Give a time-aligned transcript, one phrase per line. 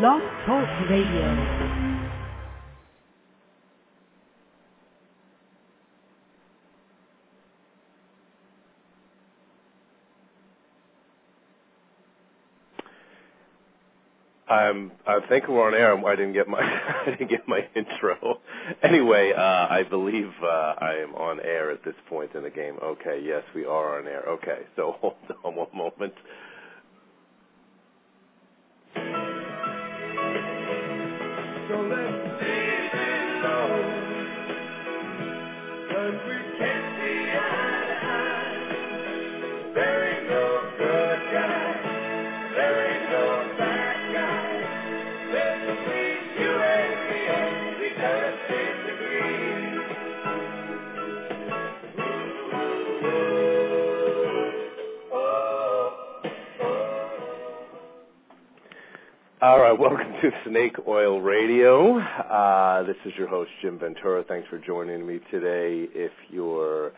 [0.00, 1.54] Blog Talk Radio.
[14.48, 15.96] I'm I think we're on air.
[16.06, 16.60] I didn't get my
[17.06, 18.40] I didn't get my intro.
[18.82, 19.40] Anyway, uh,
[19.70, 22.76] I believe uh, I am on air at this point in the game.
[22.82, 24.24] Okay, yes, we are on air.
[24.28, 25.14] Okay, so hold
[25.44, 26.14] on one moment.
[59.74, 61.98] Right, welcome to Snake Oil Radio.
[61.98, 64.22] Uh, this is your host Jim Ventura.
[64.22, 65.88] Thanks for joining me today.
[65.92, 66.92] If you're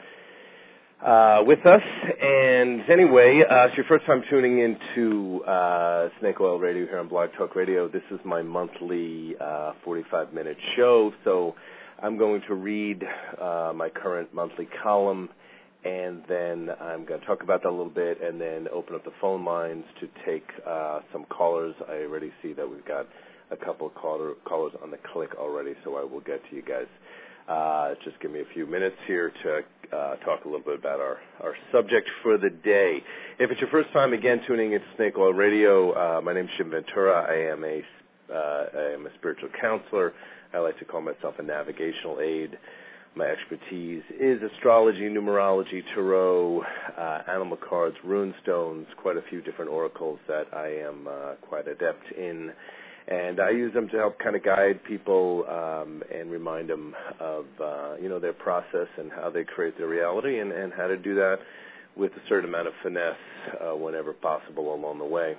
[1.03, 1.81] uh, with us,
[2.21, 7.09] and anyway, uh, it's your first time tuning into uh, Snake Oil Radio here on
[7.09, 7.89] Blog Talk Radio.
[7.89, 11.55] This is my monthly uh, 45-minute show, so
[12.03, 13.03] I'm going to read
[13.41, 15.31] uh, my current monthly column
[15.83, 19.05] and then I'm going to talk about that a little bit, and then open up
[19.05, 21.75] the phone lines to take uh, some callers.
[21.89, 23.07] I already see that we've got
[23.51, 26.63] a couple of caller, callers on the click already, so I will get to you
[26.63, 26.87] guys.
[27.49, 30.99] Uh, just give me a few minutes here to uh, talk a little bit about
[30.99, 33.03] our, our subject for the day.
[33.39, 36.51] If it's your first time again tuning into Snake Oil Radio, uh, my name is
[36.59, 37.25] Jim Ventura.
[37.29, 37.83] I am a
[38.29, 40.13] uh, I am a spiritual counselor.
[40.53, 42.59] I like to call myself a navigational aid.
[43.17, 46.63] My expertise is astrology, numerology, tarot,
[46.99, 51.67] uh, animal cards, rune stones, quite a few different oracles that I am uh, quite
[51.67, 52.53] adept in.
[53.09, 57.47] And I use them to help kind of guide people um, and remind them of
[57.59, 60.99] uh, you know their process and how they create their reality and, and how to
[60.99, 61.37] do that
[61.97, 63.15] with a certain amount of finesse
[63.63, 65.37] uh, whenever possible along the way.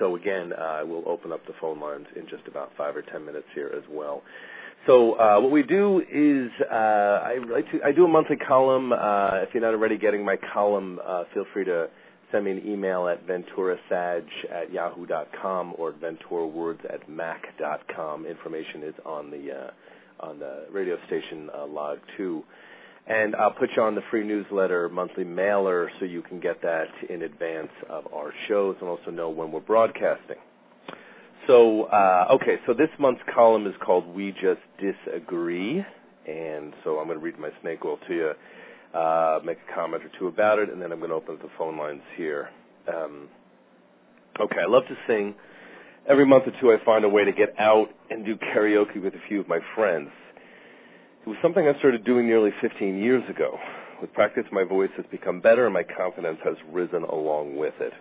[0.00, 3.02] So again, uh, I will open up the phone lines in just about five or
[3.02, 4.22] ten minutes here as well.
[4.86, 8.92] So uh, what we do is uh, I like to I do a monthly column.
[8.92, 11.88] Uh, if you're not already getting my column, uh, feel free to
[12.32, 18.26] send me an email at venturasag at yahoo.com or venturawords at mac.com.
[18.26, 19.70] Information is on the uh,
[20.26, 22.42] on the radio station uh, log too.
[23.06, 26.88] And I'll put you on the free newsletter monthly mailer so you can get that
[27.08, 30.38] in advance of our shows and also know when we're broadcasting.
[31.46, 35.84] So, uh, okay, so this month's column is called We Just Disagree.
[36.26, 38.32] And so I'm going to read my snake oil to you,
[38.98, 41.42] uh, make a comment or two about it, and then I'm going to open up
[41.42, 42.50] the phone lines here.
[42.86, 43.28] Um,
[44.40, 45.34] okay, I love to sing.
[46.08, 49.14] Every month or two, I find a way to get out and do karaoke with
[49.14, 50.10] a few of my friends.
[51.24, 53.58] It was something I started doing nearly 15 years ago.
[54.00, 57.92] With practice, my voice has become better and my confidence has risen along with it.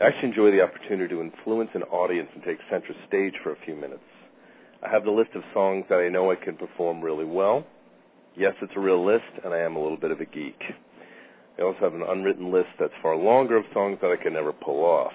[0.00, 3.56] I actually enjoy the opportunity to influence an audience and take center stage for a
[3.66, 4.00] few minutes.
[4.82, 7.66] I have the list of songs that I know I can perform really well.
[8.34, 10.58] Yes, it's a real list, and I am a little bit of a geek.
[11.58, 14.54] I also have an unwritten list that's far longer of songs that I can never
[14.54, 15.12] pull off.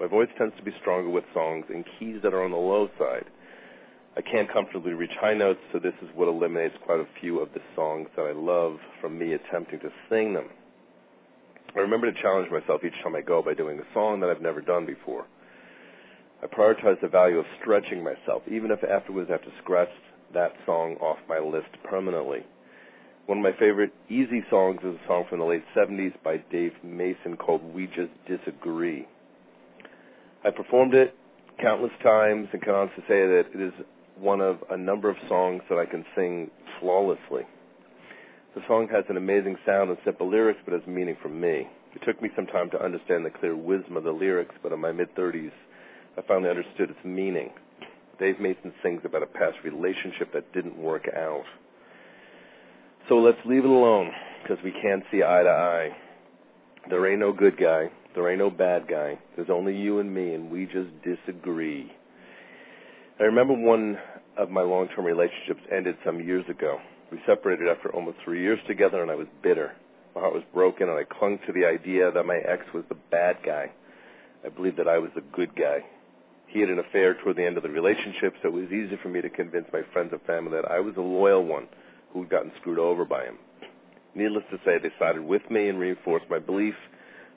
[0.00, 2.88] My voice tends to be stronger with songs in keys that are on the low
[2.98, 3.26] side.
[4.16, 7.52] I can't comfortably reach high notes, so this is what eliminates quite a few of
[7.52, 10.48] the songs that I love from me attempting to sing them.
[11.74, 14.42] I remember to challenge myself each time I go by doing a song that I've
[14.42, 15.26] never done before.
[16.42, 19.88] I prioritize the value of stretching myself, even if afterwards I have to scratch
[20.34, 22.40] that song off my list permanently.
[23.26, 26.72] One of my favorite easy songs is a song from the late 70s by Dave
[26.82, 29.06] Mason called We Just Disagree.
[30.44, 31.14] I performed it
[31.60, 33.72] countless times and can honestly say that it is
[34.18, 36.50] one of a number of songs that I can sing
[36.80, 37.46] flawlessly.
[38.54, 41.66] The song has an amazing sound and simple lyrics, but has meaning for me.
[41.94, 44.80] It took me some time to understand the clear wisdom of the lyrics, but in
[44.80, 45.52] my mid 30s,
[46.18, 47.50] I finally understood its meaning.
[48.20, 51.44] Dave Mason sings about a past relationship that didn't work out.
[53.08, 54.10] So let's leave it alone,
[54.42, 55.88] because we can't see eye to eye.
[56.90, 57.90] There ain't no good guy.
[58.14, 59.18] There ain't no bad guy.
[59.34, 61.90] There's only you and me, and we just disagree.
[63.18, 63.96] I remember one
[64.36, 66.78] of my long-term relationships ended some years ago.
[67.12, 69.72] We separated after almost three years together, and I was bitter.
[70.14, 72.96] My heart was broken, and I clung to the idea that my ex was the
[73.10, 73.70] bad guy.
[74.42, 75.84] I believed that I was the good guy.
[76.46, 79.10] He had an affair toward the end of the relationship, so it was easy for
[79.10, 81.68] me to convince my friends and family that I was a loyal one
[82.14, 83.36] who'd gotten screwed over by him.
[84.14, 86.74] Needless to say, they sided with me and reinforced my belief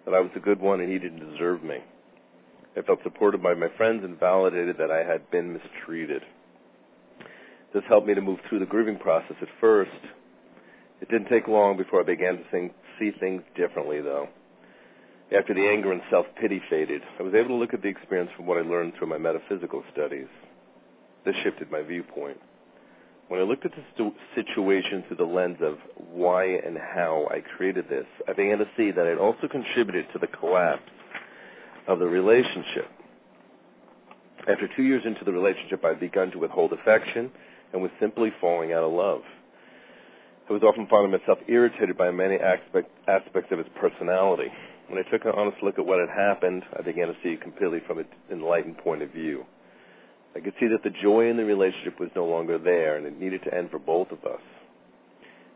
[0.06, 1.80] that I was the good one and he didn't deserve me.
[2.78, 6.24] I felt supported by my friends and validated that I had been mistreated.
[7.74, 9.92] This helped me to move through the grieving process at first.
[11.02, 14.30] It didn't take long before I began to think, see things differently, though.
[15.36, 18.30] After the anger and self pity faded, I was able to look at the experience
[18.36, 20.28] from what I learned through my metaphysical studies.
[21.26, 22.38] This shifted my viewpoint.
[23.28, 25.80] When I looked at the situation through the lens of
[26.12, 30.20] why and how I created this, I began to see that it also contributed to
[30.20, 30.84] the collapse
[31.88, 32.88] of the relationship.
[34.48, 37.32] After two years into the relationship, I had begun to withhold affection
[37.76, 39.20] and was simply falling out of love.
[40.50, 44.48] I was often finding myself irritated by many aspect, aspects of his personality.
[44.88, 47.42] When I took an honest look at what had happened, I began to see it
[47.42, 49.44] completely from an enlightened point of view.
[50.38, 53.20] I could see that the joy in the relationship was no longer there and it
[53.20, 54.42] needed to end for both of us.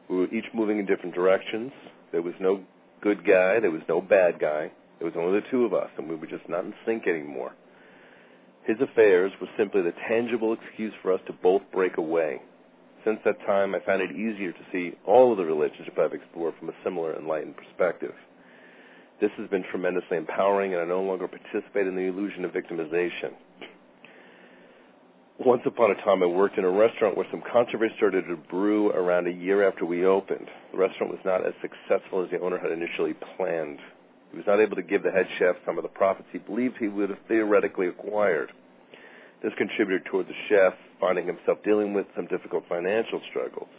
[0.09, 1.71] We were each moving in different directions.
[2.11, 2.59] There was no
[3.01, 4.71] good guy, there was no bad guy.
[4.99, 7.53] There was only the two of us, and we were just not in sync anymore.
[8.69, 12.39] His affairs were simply the tangible excuse for us to both break away.
[13.03, 16.53] Since that time, I found it easier to see all of the relationships I've explored
[16.59, 18.13] from a similar enlightened perspective.
[19.19, 23.33] This has been tremendously empowering, and I no longer participate in the illusion of victimization.
[25.39, 28.91] Once upon a time, I worked in a restaurant where some controversy started to brew
[28.91, 30.47] around a year after we opened.
[30.73, 33.79] The restaurant was not as successful as the owner had initially planned.
[34.29, 36.77] He was not able to give the head chef some of the profits he believed
[36.77, 38.51] he would have theoretically acquired.
[39.41, 43.69] This contributed toward the chef finding himself dealing with some difficult financial struggles.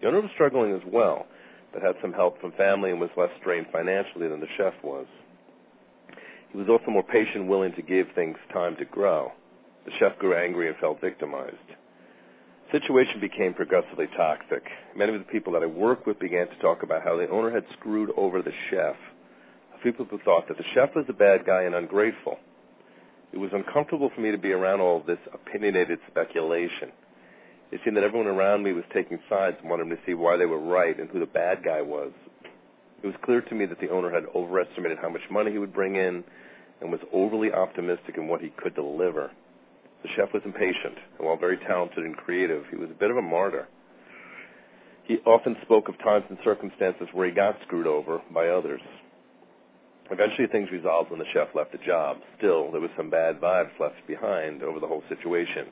[0.00, 1.26] The owner was struggling as well,
[1.72, 5.06] but had some help from family and was less strained financially than the chef was.
[6.50, 9.32] He was also more patient willing to give things time to grow.
[9.84, 11.56] The chef grew angry and felt victimized.
[12.72, 14.62] The situation became progressively toxic.
[14.96, 17.50] Many of the people that I worked with began to talk about how the owner
[17.50, 18.96] had screwed over the chef.
[19.74, 22.38] A few people thought that the chef was a bad guy and ungrateful.
[23.32, 26.90] It was uncomfortable for me to be around all this opinionated speculation.
[27.70, 30.46] It seemed that everyone around me was taking sides and wanted to see why they
[30.46, 32.12] were right and who the bad guy was.
[33.02, 35.74] It was clear to me that the owner had overestimated how much money he would
[35.74, 36.24] bring in
[36.80, 39.30] and was overly optimistic in what he could deliver.
[40.02, 43.16] The chef was impatient, and while very talented and creative, he was a bit of
[43.16, 43.68] a martyr.
[45.04, 48.80] He often spoke of times and circumstances where he got screwed over by others.
[50.10, 52.18] Eventually, things resolved when the chef left the job.
[52.38, 55.66] Still, there was some bad vibes left behind over the whole situation,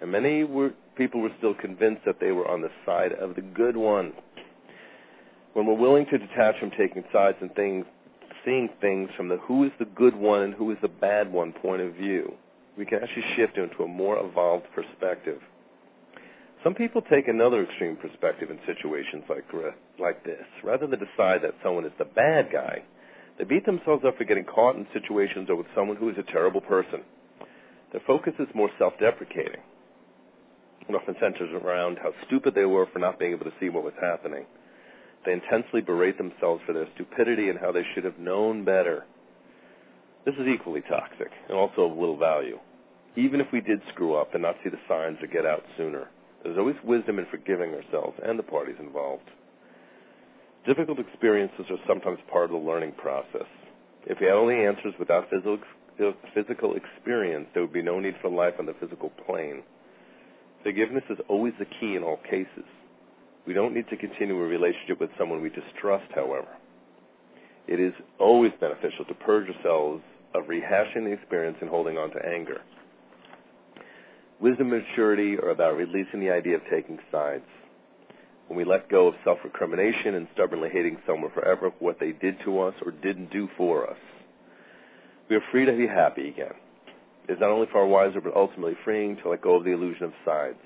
[0.00, 3.42] and many were, people were still convinced that they were on the side of the
[3.42, 4.12] good one.
[5.52, 7.84] When we're willing to detach from taking sides and things,
[8.44, 11.52] seeing things from the who is the good one and who is the bad one
[11.52, 12.34] point of view,
[12.76, 15.40] we can actually shift into a more evolved perspective.
[16.62, 19.44] Some people take another extreme perspective in situations like
[19.98, 20.44] like this.
[20.62, 22.82] Rather than decide that someone is the bad guy,
[23.40, 26.30] they beat themselves up for getting caught in situations or with someone who is a
[26.30, 27.00] terrible person.
[27.90, 29.62] Their focus is more self-deprecating.
[30.86, 33.82] It often centers around how stupid they were for not being able to see what
[33.82, 34.44] was happening.
[35.24, 39.06] They intensely berate themselves for their stupidity and how they should have known better.
[40.26, 42.58] This is equally toxic and also of little value
[43.16, 46.08] even if we did screw up and not see the signs or get out sooner.
[46.42, 49.28] There's always wisdom in forgiving ourselves and the parties involved.
[50.66, 53.48] Difficult experiences are sometimes part of the learning process.
[54.06, 58.30] If we had only answers without uh, physical experience, there would be no need for
[58.30, 59.62] life on the physical plane.
[60.62, 62.68] Forgiveness is always the key in all cases.
[63.46, 66.48] We don't need to continue a relationship with someone we distrust, however.
[67.66, 70.02] It is always beneficial to purge ourselves
[70.34, 72.60] of rehashing the experience and holding on to anger.
[74.40, 77.44] Wisdom and maturity are about releasing the idea of taking sides.
[78.50, 82.10] When we let go of self recrimination and stubbornly hating someone forever for what they
[82.10, 83.96] did to us or didn't do for us,
[85.28, 86.54] we are free to be happy again.
[87.28, 90.02] It is not only far wiser, but ultimately freeing to let go of the illusion
[90.02, 90.58] of sides.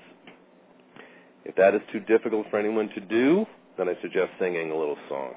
[1.43, 3.45] If that is too difficult for anyone to do,
[3.77, 5.35] then I suggest singing a little song.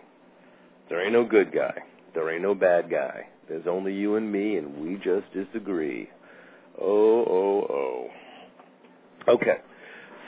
[0.89, 1.83] There ain't no good guy.
[2.15, 3.29] There ain't no bad guy.
[3.47, 6.09] There's only you and me, and we just disagree.
[6.81, 7.67] Oh, oh,
[9.29, 9.35] oh.
[9.35, 9.59] Okay.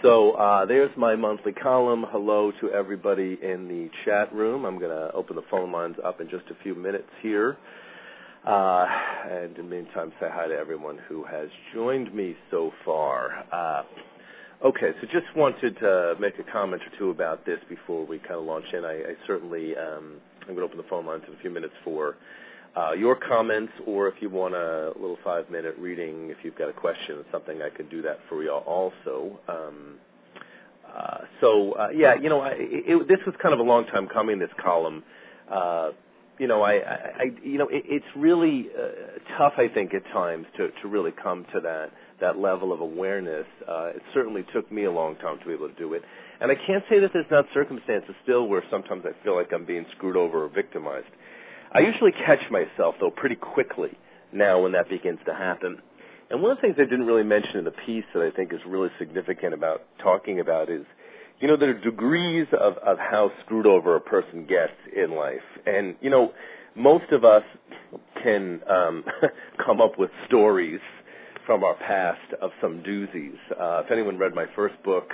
[0.02, 2.06] So uh, there's my monthly column.
[2.08, 4.64] Hello to everybody in the chat room.
[4.64, 7.58] I'm going to open the phone lines up in just a few minutes here.
[8.46, 8.86] Uh,
[9.30, 13.44] and in the meantime, say hi to everyone who has joined me so far.
[13.52, 13.82] Uh,
[14.64, 18.36] okay, so just wanted to make a comment or two about this before we kind
[18.36, 18.86] of launch in.
[18.86, 20.14] I, I certainly, um,
[20.48, 22.16] I'm going to open the phone lines in a few minutes for
[22.76, 26.72] uh, your comments, or if you want a little five-minute reading, if you've got a
[26.72, 29.38] question or something, I can do that for you also.
[29.48, 29.98] Um,
[30.96, 34.06] uh, so uh, yeah, you know, I, it, this was kind of a long time
[34.08, 34.38] coming.
[34.38, 35.02] This column,
[35.50, 35.90] uh,
[36.38, 40.04] you know, I, I, I you know, it, it's really uh, tough, I think, at
[40.12, 43.46] times to to really come to that that level of awareness.
[43.68, 46.02] Uh, it certainly took me a long time to be able to do it,
[46.40, 49.64] and I can't say that there's not circumstances still where sometimes I feel like I'm
[49.64, 51.06] being screwed over or victimized.
[51.72, 53.96] I usually catch myself though pretty quickly
[54.32, 55.80] now when that begins to happen.
[56.30, 58.52] And one of the things I didn't really mention in the piece that I think
[58.52, 60.84] is really significant about talking about is
[61.40, 65.40] you know, there are degrees of, of how screwed over a person gets in life.
[65.66, 66.32] And, you know,
[66.76, 67.42] most of us
[68.22, 69.04] can um,
[69.64, 70.80] come up with stories
[71.46, 73.38] from our past of some doozies.
[73.58, 75.10] Uh, if anyone read my first book,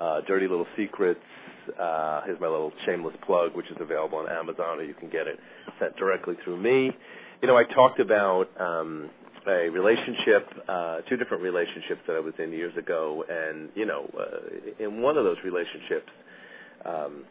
[0.00, 1.20] uh, Dirty Little Secrets,
[2.24, 5.38] here's my little shameless plug, which is available on Amazon, or you can get it
[5.80, 6.90] sent directly through me.
[7.42, 9.10] You know, I talked about um,
[9.46, 14.10] a relationship, uh, two different relationships that I was in years ago, and you know,
[14.18, 16.10] uh, in one of those relationships,
[16.84, 17.24] um,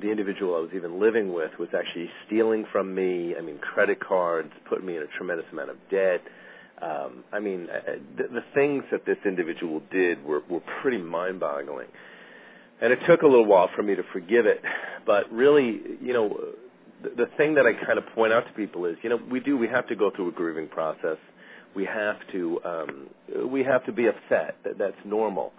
[0.00, 3.34] the individual I was even living with was actually stealing from me.
[3.36, 6.22] I mean, credit cards, put me in a tremendous amount of debt.
[6.82, 11.86] Um, I mean, uh, the, the things that this individual did were, were pretty mind-boggling,
[12.80, 14.62] and it took a little while for me to forgive it.
[15.06, 16.38] But really, you know,
[17.02, 19.40] the, the thing that I kind of point out to people is, you know, we
[19.40, 21.18] do we have to go through a grieving process
[21.74, 23.06] we have to um,
[23.50, 24.56] we have to be upset.
[24.64, 25.52] That, that's normal.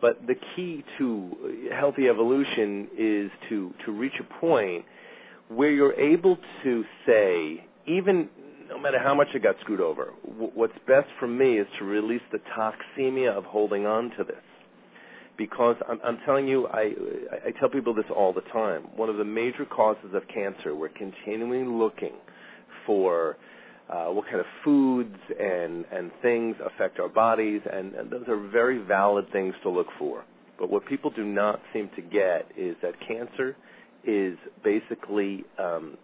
[0.00, 4.84] But the key to healthy evolution is to to reach a point
[5.48, 8.28] where you're able to say, even
[8.68, 11.84] no matter how much it got screwed over, w- what's best for me is to
[11.84, 14.36] release the toxemia of holding on to this.
[15.40, 16.92] Because I'm, I'm telling you, I,
[17.46, 18.82] I tell people this all the time.
[18.94, 22.12] One of the major causes of cancer, we're continually looking
[22.84, 23.38] for
[23.88, 28.36] uh, what kind of foods and, and things affect our bodies, and, and those are
[28.50, 30.24] very valid things to look for.
[30.58, 33.56] But what people do not seem to get is that cancer
[34.04, 35.96] is basically um,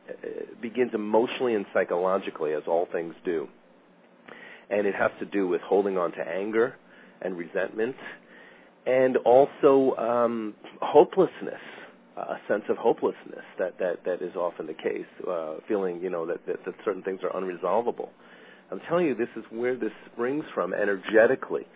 [0.62, 3.48] begins emotionally and psychologically, as all things do,
[4.70, 6.74] and it has to do with holding on to anger
[7.20, 7.96] and resentment,
[8.86, 11.60] and also um, hopelessness
[12.16, 16.26] a sense of hopelessness that that that is often the case, uh, feeling you know
[16.26, 18.08] that, that that certain things are unresolvable.
[18.70, 21.66] I'm telling you, this is where this springs from energetically.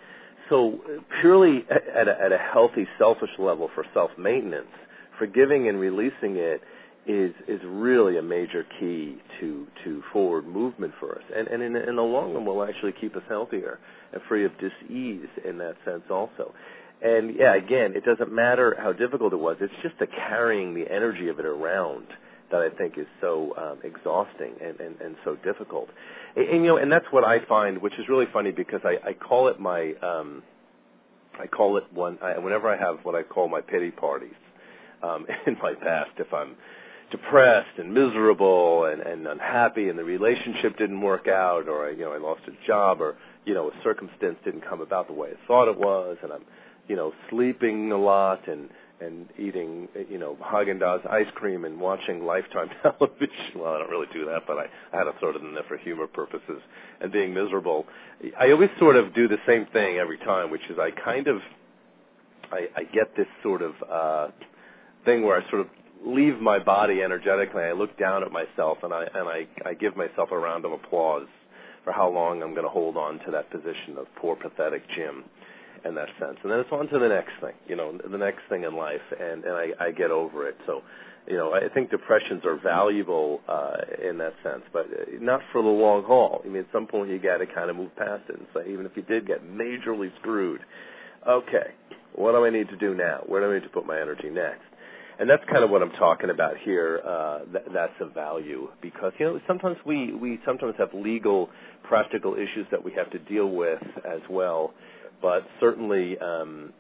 [0.49, 0.81] So
[1.21, 4.73] purely at a, at a healthy, selfish level for self maintenance,
[5.19, 6.63] forgiving and releasing it
[7.07, 11.77] is is really a major key to to forward movement for us, and and in,
[11.77, 13.79] in the long run will actually keep us healthier
[14.13, 16.55] and free of disease in that sense also.
[17.03, 19.57] And yeah, again, it doesn't matter how difficult it was.
[19.61, 22.07] It's just the carrying the energy of it around
[22.51, 25.89] that I think is so um, exhausting and, and, and so difficult.
[26.37, 28.99] And, and you know, and that's what I find, which is really funny because I,
[29.09, 30.43] I call it my, um,
[31.39, 32.19] I call it one.
[32.23, 34.35] I, whenever I have what I call my pity parties
[35.03, 36.57] um, in my past, if I'm
[37.11, 42.01] depressed and miserable and, and unhappy, and the relationship didn't work out, or I, you
[42.01, 45.31] know, I lost a job, or you know, a circumstance didn't come about the way
[45.31, 46.45] I thought it was, and I'm
[46.91, 48.69] you know, sleeping a lot and
[49.01, 53.57] and eating, you know, Haagen-Dazs ice cream and watching Lifetime television.
[53.57, 55.63] Well, I don't really do that, but I, I had to throw it in there
[55.67, 56.61] for humor purposes.
[57.01, 57.87] And being miserable,
[58.39, 61.39] I always sort of do the same thing every time, which is I kind of,
[62.53, 64.29] I, I get this sort of uh,
[65.07, 65.69] thing where I sort of
[66.05, 67.63] leave my body energetically.
[67.63, 70.73] I look down at myself and I and I, I give myself a round of
[70.73, 71.29] applause
[71.85, 75.25] for how long I'm going to hold on to that position of poor, pathetic Jim
[75.85, 76.37] in that sense.
[76.43, 79.01] And then it's on to the next thing, you know, the next thing in life,
[79.19, 80.57] and and I, I get over it.
[80.67, 80.83] So,
[81.27, 84.87] you know, I think depressions are valuable uh, in that sense, but
[85.21, 86.43] not for the long haul.
[86.45, 88.71] I mean, at some point you got to kind of move past it and say,
[88.73, 90.61] even if you did get majorly screwed,
[91.29, 91.75] okay,
[92.15, 93.23] what do I need to do now?
[93.27, 94.65] Where do I need to put my energy next?
[95.21, 97.03] and that's kind of what I'm talking about here.
[97.07, 101.51] Uh, th- that's a value because you know sometimes we we sometimes have legal,
[101.83, 104.73] practical issues that we have to deal with as well,
[105.23, 106.73] but certainly, um,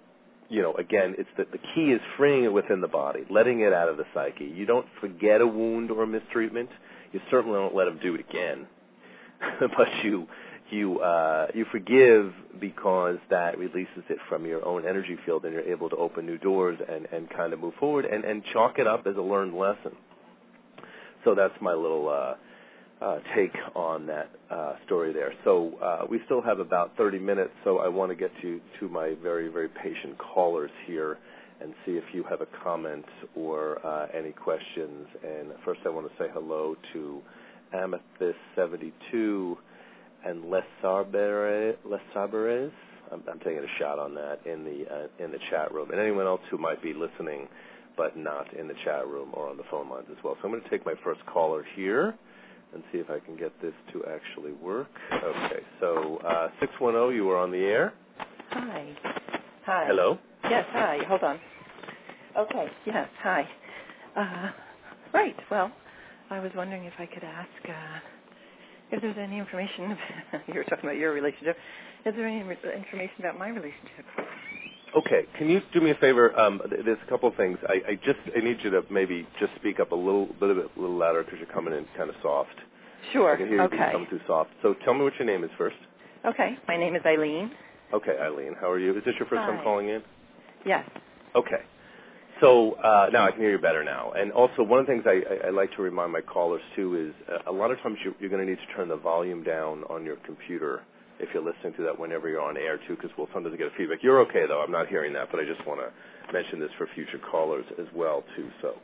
[0.48, 3.72] you know, again, it's that the key is freeing it within the body, letting it
[3.72, 4.44] out of the psyche.
[4.44, 6.70] You don't forget a wound or a mistreatment.
[7.12, 8.66] You certainly don't let them do it again,
[9.60, 10.26] but you
[10.70, 15.62] you uh, you forgive because that releases it from your own energy field, and you're
[15.62, 18.86] able to open new doors and and kind of move forward and and chalk it
[18.86, 19.92] up as a learned lesson.
[21.24, 22.08] So that's my little.
[22.08, 22.34] Uh, uh,
[23.34, 25.32] take on that uh, story there.
[25.44, 28.88] So uh, we still have about 30 minutes, so I want to get to, to
[28.88, 31.18] my very, very patient callers here
[31.62, 33.04] and see if you have a comment
[33.34, 35.06] or uh, any questions.
[35.22, 37.20] And first, I want to say hello to
[37.74, 39.56] Amethyst72
[40.24, 41.76] and Les Sarberes.
[41.84, 45.90] Les I'm, I'm taking a shot on that in the uh, in the chat room,
[45.90, 47.48] and anyone else who might be listening
[47.96, 50.36] but not in the chat room or on the phone lines as well.
[50.40, 52.14] So I'm going to take my first caller here
[52.74, 54.88] and see if I can get this to actually work.
[55.12, 57.94] Okay, so uh, 610, you are on the air.
[58.50, 58.96] Hi.
[59.66, 59.84] Hi.
[59.88, 60.18] Hello.
[60.44, 60.98] Yes, hi.
[61.08, 61.40] Hold on.
[62.38, 63.48] Okay, yes, hi.
[64.16, 64.50] Uh,
[65.14, 65.72] right, well,
[66.30, 67.98] I was wondering if I could ask uh,
[68.92, 69.96] if there's any information.
[70.48, 71.56] you were talking about your relationship.
[72.06, 74.06] Is there any re- information about my relationship?
[74.96, 76.38] Okay, can you do me a favor?
[76.38, 77.58] Um, there's a couple of things.
[77.68, 80.80] I, I just I need you to maybe just speak up a little bit, a
[80.80, 82.54] little louder because you're coming in kind of soft.
[83.12, 83.32] Sure.
[83.32, 83.92] I can hear you okay.
[83.92, 84.50] coming too soft.
[84.62, 85.76] So tell me what your name is first.
[86.26, 86.56] Okay.
[86.66, 87.52] My name is Eileen.
[87.92, 88.96] Okay, Eileen, how are you?
[88.96, 90.02] Is this your first time calling in?
[90.64, 90.88] Yes.
[91.34, 91.62] Okay.
[92.40, 94.12] So uh, now I can hear you better now.
[94.12, 97.08] And also, one of the things I, I, I like to remind my callers too
[97.08, 99.42] is uh, a lot of times you're, you're going to need to turn the volume
[99.44, 100.82] down on your computer
[101.20, 103.76] if you're listening to that whenever you're on air too, because we'll sometimes get a
[103.76, 104.02] feedback.
[104.02, 104.60] You're okay though.
[104.62, 107.86] I'm not hearing that, but I just want to mention this for future callers as
[107.94, 108.48] well too.
[108.62, 108.74] So,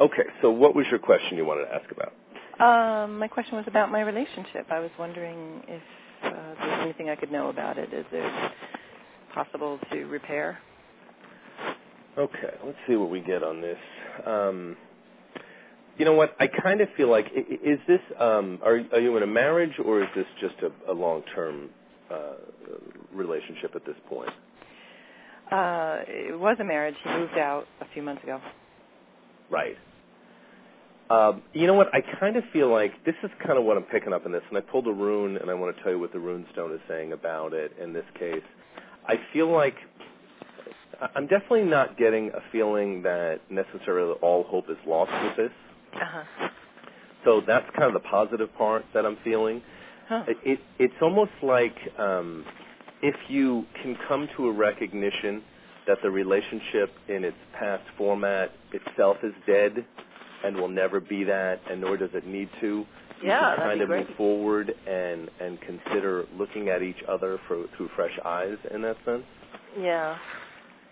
[0.00, 0.24] okay.
[0.42, 2.12] So what was your question you wanted to ask about?
[2.60, 4.66] Um, my question was about my relationship.
[4.70, 5.82] I was wondering if
[6.22, 7.92] uh, there's anything I could know about it.
[7.92, 8.52] Is it
[9.34, 10.58] possible to repair?
[12.16, 13.78] Okay, let's see what we get on this.
[14.24, 14.76] Um,
[15.96, 16.34] you know what?
[16.40, 20.02] I kind of feel like is this um, are are you in a marriage or
[20.02, 21.70] is this just a, a long term
[22.10, 22.34] uh,
[23.12, 24.30] relationship at this point?
[25.50, 26.96] Uh, it was a marriage.
[27.04, 28.40] He moved out a few months ago.
[29.50, 29.76] Right.
[31.10, 31.94] Um, you know what?
[31.94, 34.42] I kind of feel like this is kind of what I'm picking up in this,
[34.48, 36.72] and I pulled a rune, and I want to tell you what the rune stone
[36.72, 37.72] is saying about it.
[37.80, 38.42] In this case,
[39.06, 39.74] I feel like
[41.14, 45.52] I'm definitely not getting a feeling that necessarily all hope is lost with this.
[45.94, 46.48] Uh-huh.
[47.24, 49.62] So that's kind of the positive part that I'm feeling.
[50.08, 50.24] Huh.
[50.28, 52.44] It, it it's almost like um,
[53.02, 55.42] if you can come to a recognition
[55.86, 59.84] that the relationship in its past format itself is dead
[60.44, 62.66] and will never be that, and nor does it need to.
[63.22, 64.06] You Yeah, can kind of great.
[64.08, 68.96] move forward and and consider looking at each other for, through fresh eyes in that
[69.06, 69.24] sense.
[69.80, 70.18] Yeah.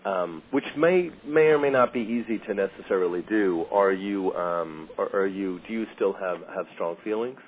[0.05, 3.65] Um, which may may or may not be easy to necessarily do.
[3.71, 7.39] Are you um, are, are you do you still have have strong feelings?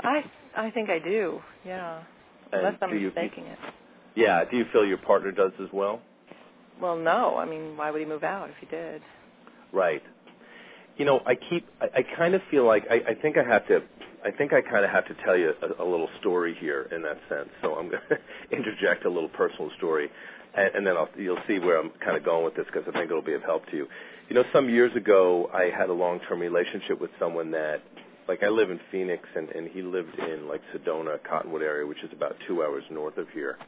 [0.00, 0.22] I
[0.56, 1.40] I think I do.
[1.64, 2.02] Yeah.
[2.52, 3.58] And Unless I'm you- mistaking it.
[4.14, 4.44] Yeah.
[4.44, 6.02] Do you feel your partner does as well?
[6.80, 7.36] Well, no.
[7.36, 9.00] I mean, why would he move out if he did?
[9.72, 10.02] Right.
[10.98, 13.66] You know, I keep I, I kind of feel like I, I think I have
[13.68, 13.80] to
[14.24, 17.02] I think I kind of have to tell you a, a little story here in
[17.02, 17.48] that sense.
[17.62, 20.10] So I'm going to interject a little personal story,
[20.56, 22.92] and, and then I'll, you'll see where I'm kind of going with this because I
[22.92, 23.86] think it'll be of help to you.
[24.28, 27.82] You know, some years ago, I had a long-term relationship with someone that,
[28.28, 32.02] like, I live in Phoenix, and, and he lived in like Sedona, Cottonwood area, which
[32.02, 33.58] is about two hours north of here.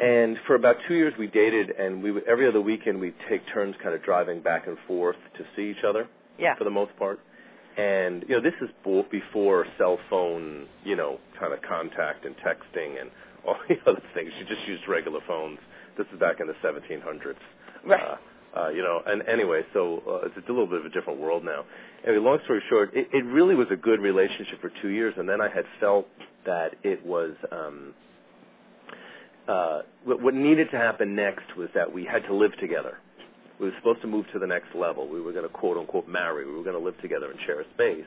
[0.00, 3.42] And for about two years, we dated, and we would every other weekend we'd take
[3.52, 6.08] turns, kind of driving back and forth to see each other
[6.38, 6.54] Yeah.
[6.56, 7.20] for the most part.
[7.76, 8.68] And you know, this is
[9.10, 13.10] before cell phone, you know, kind of contact and texting and
[13.46, 14.30] all the other things.
[14.38, 15.58] You just used regular phones.
[15.96, 17.34] This is back in the 1700s.
[17.84, 18.02] Right.
[18.02, 18.16] Uh,
[18.54, 21.42] uh, you know, and anyway, so uh, it's a little bit of a different world
[21.42, 21.64] now.
[22.06, 25.26] Anyway, long story short, it, it really was a good relationship for two years, and
[25.26, 26.06] then I had felt
[26.44, 27.94] that it was um,
[29.48, 32.98] uh, what, what needed to happen next was that we had to live together.
[33.58, 35.08] We were supposed to move to the next level.
[35.08, 36.46] We were going to quote unquote marry.
[36.46, 38.04] We were going to live together and share a space.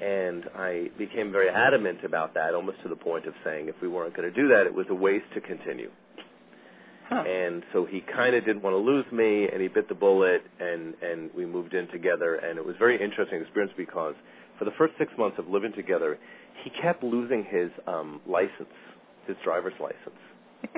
[0.00, 3.88] And I became very adamant about that, almost to the point of saying if we
[3.88, 5.90] weren't going to do that, it was a waste to continue.
[7.08, 7.22] Huh.
[7.22, 10.42] And so he kind of didn't want to lose me, and he bit the bullet,
[10.58, 12.34] and and we moved in together.
[12.34, 14.14] And it was a very interesting experience because
[14.58, 16.18] for the first six months of living together,
[16.64, 18.74] he kept losing his um, license,
[19.26, 20.18] his driver's license,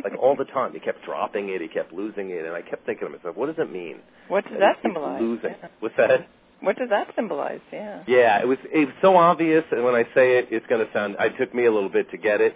[0.05, 0.75] like all the time.
[0.75, 3.47] He kept dropping it, he kept losing it, and I kept thinking to myself, what
[3.47, 4.01] does it mean?
[4.29, 5.21] What does that symbolize?
[5.21, 5.55] Losing.
[5.61, 5.69] Yeah.
[5.81, 6.29] What's that?
[6.61, 7.61] What does that symbolize?
[7.73, 8.03] Yeah.
[8.07, 10.93] Yeah, it was it was so obvious, and when I say it, it's going to
[10.93, 11.17] sound.
[11.19, 12.55] It took me a little bit to get it.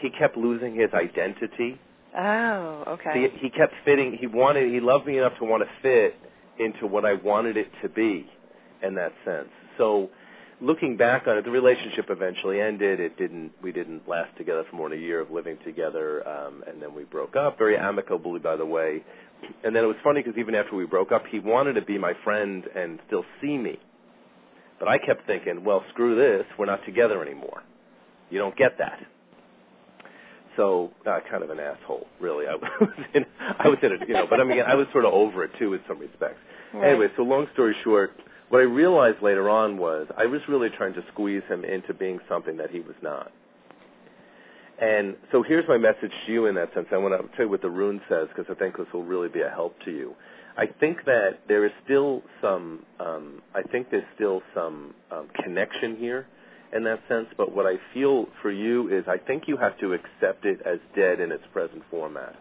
[0.00, 1.78] He kept losing his identity.
[2.16, 3.12] Oh, okay.
[3.14, 4.16] See, he kept fitting.
[4.18, 4.72] He wanted.
[4.72, 6.16] He loved me enough to want to fit
[6.58, 8.26] into what I wanted it to be,
[8.82, 9.48] in that sense.
[9.78, 10.10] So,
[10.60, 13.00] looking back on it, the relationship eventually ended.
[13.00, 13.52] It didn't.
[13.62, 16.94] We didn't last together for more than a year of living together, um, and then
[16.94, 19.02] we broke up very amicably, by the way.
[19.64, 21.98] And then it was funny because even after we broke up, he wanted to be
[21.98, 23.78] my friend and still see me.
[24.78, 26.44] But I kept thinking, well, screw this.
[26.58, 27.62] We're not together anymore.
[28.30, 28.98] You don't get that.
[30.56, 32.46] So, uh, kind of an asshole, really.
[32.46, 33.24] I was in,
[33.58, 35.52] I was in it, you know, but I mean, I was sort of over it
[35.58, 36.40] too in some respects.
[36.74, 36.90] Right.
[36.90, 38.12] Anyway, so long story short,
[38.48, 42.18] what I realized later on was I was really trying to squeeze him into being
[42.28, 43.32] something that he was not.
[44.82, 46.88] And so here's my message to you in that sense.
[46.90, 49.28] I want to tell you what the rune says because I think this will really
[49.28, 50.12] be a help to you.
[50.58, 55.96] I think that there is still some, um, I think there's still some um, connection
[55.96, 56.26] here
[56.74, 57.28] in that sense.
[57.36, 60.80] But what I feel for you is I think you have to accept it as
[60.96, 62.34] dead in its present format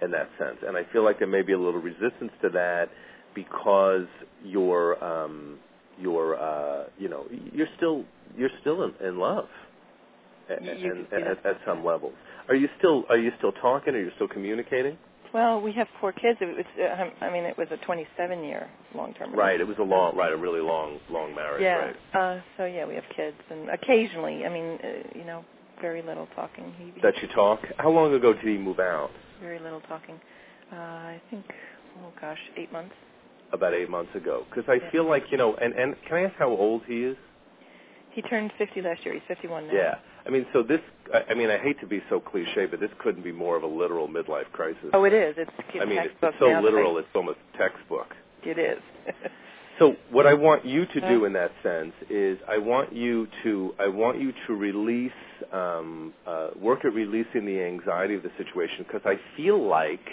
[0.00, 0.58] in that sense.
[0.64, 2.90] And I feel like there may be a little resistance to that
[3.34, 4.06] because
[4.44, 5.58] you're, um,
[5.98, 8.04] you're, uh, you know, you're still,
[8.36, 9.48] you're still in, in love
[10.50, 12.14] at, You- and, you- at, at some levels.
[12.48, 13.94] Are you still, are you still talking?
[13.94, 14.96] Are you still communicating?
[15.34, 16.38] Well, we have four kids.
[16.40, 19.34] It was, uh, I mean, it was a 27-year long-term.
[19.34, 19.60] Right.
[19.60, 21.60] It was a long, right, a really long, long marriage.
[21.62, 21.74] Yeah.
[21.74, 21.96] Right.
[22.38, 25.44] Uh, so yeah, we have kids, and occasionally, I mean, uh, you know,
[25.82, 26.72] very little talking.
[26.78, 27.60] He, That you talk.
[27.76, 29.10] How long ago did he move out?
[29.42, 30.18] very little talking.
[30.72, 31.44] Uh, I think,
[32.00, 32.94] oh gosh, eight months.
[33.52, 34.44] About eight months ago.
[34.50, 34.90] Because I Yeah.
[34.90, 37.16] feel like you know, and and can I ask how old he is?
[38.10, 39.14] He turned 50 last year.
[39.14, 39.72] He's 51 now.
[39.74, 39.94] Yeah.
[40.28, 40.80] I mean, so this.
[41.30, 43.66] I, mean, I hate to be so cliche, but this couldn't be more of a
[43.66, 44.90] literal midlife crisis.
[44.92, 45.34] Oh, it is.
[45.38, 46.98] It's I mean, it's, it's so literal.
[46.98, 48.14] It's almost textbook.
[48.44, 48.82] It is.
[49.78, 51.26] So what I want you to do Uh.
[51.26, 55.12] in that sense is I want you to I want you to release
[55.52, 60.04] um, uh, work at releasing the anxiety of the situation because I feel like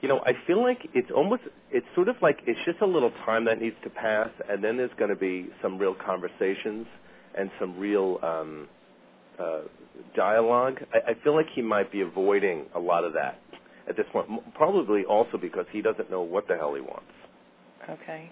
[0.00, 3.12] you know I feel like it's almost it's sort of like it's just a little
[3.26, 6.86] time that needs to pass and then there's going to be some real conversations
[7.34, 8.66] and some real um,
[9.40, 9.60] uh,
[10.14, 10.78] dialogue.
[10.92, 13.40] I, I feel like he might be avoiding a lot of that
[13.88, 17.12] at this point, probably also because he doesn't know what the hell he wants
[17.90, 18.30] okay.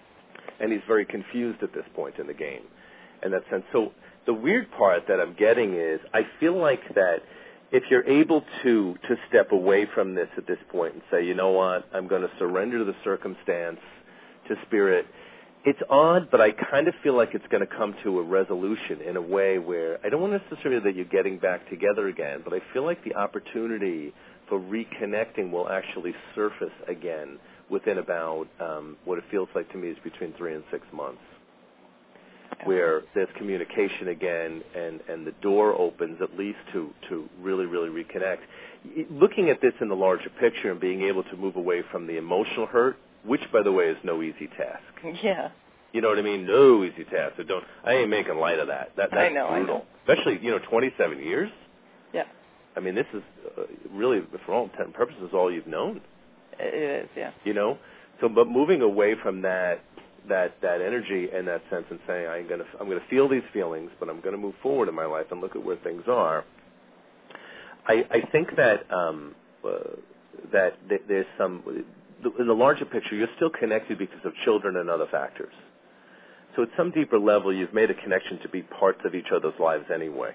[0.59, 2.63] and he's very confused at this point in the game
[3.23, 3.63] in that sense.
[3.71, 3.91] So
[4.25, 7.17] the weird part that I'm getting is I feel like that
[7.71, 11.33] if you're able to to step away from this at this point and say, you
[11.33, 13.79] know what, I'm going to surrender to the circumstance,
[14.47, 15.05] to spirit.
[15.65, 19.01] It's odd, but I kind of feel like it's going to come to a resolution
[19.01, 22.53] in a way where I don't want necessarily that you're getting back together again, but
[22.53, 24.13] I feel like the opportunity
[24.47, 27.39] for reconnecting will actually surface again
[27.71, 31.21] within about um, what it feels like to me is between three and six months,
[32.65, 37.89] where there's communication again and, and the door opens at least to, to really, really
[37.89, 38.37] reconnect.
[39.09, 42.17] Looking at this in the larger picture and being able to move away from the
[42.17, 44.83] emotional hurt, which, by the way, is no easy task.
[45.23, 45.49] Yeah.
[45.93, 46.45] You know what I mean?
[46.45, 47.35] No easy task.
[47.37, 47.63] So don't.
[47.85, 48.91] I ain't making light of that.
[48.97, 49.85] That that's I know, I know.
[50.07, 51.49] Especially you know, 27 years.
[52.13, 52.23] Yeah.
[52.75, 53.23] I mean, this is
[53.57, 53.61] uh,
[53.91, 56.01] really, for all intents and purposes, all you've known.
[56.59, 57.09] It is.
[57.15, 57.31] Yeah.
[57.45, 57.77] You know.
[58.19, 59.81] So, but moving away from that,
[60.27, 63.91] that that energy and that sense, and saying, I'm gonna, I'm gonna feel these feelings,
[63.99, 66.43] but I'm gonna move forward in my life and look at where things are.
[67.87, 69.95] I, I think that um, uh,
[70.51, 71.63] that th- there's some
[72.39, 75.53] in the larger picture, you're still connected because of children and other factors.
[76.55, 79.53] So at some deeper level, you've made a connection to be parts of each other's
[79.59, 80.31] lives anyway.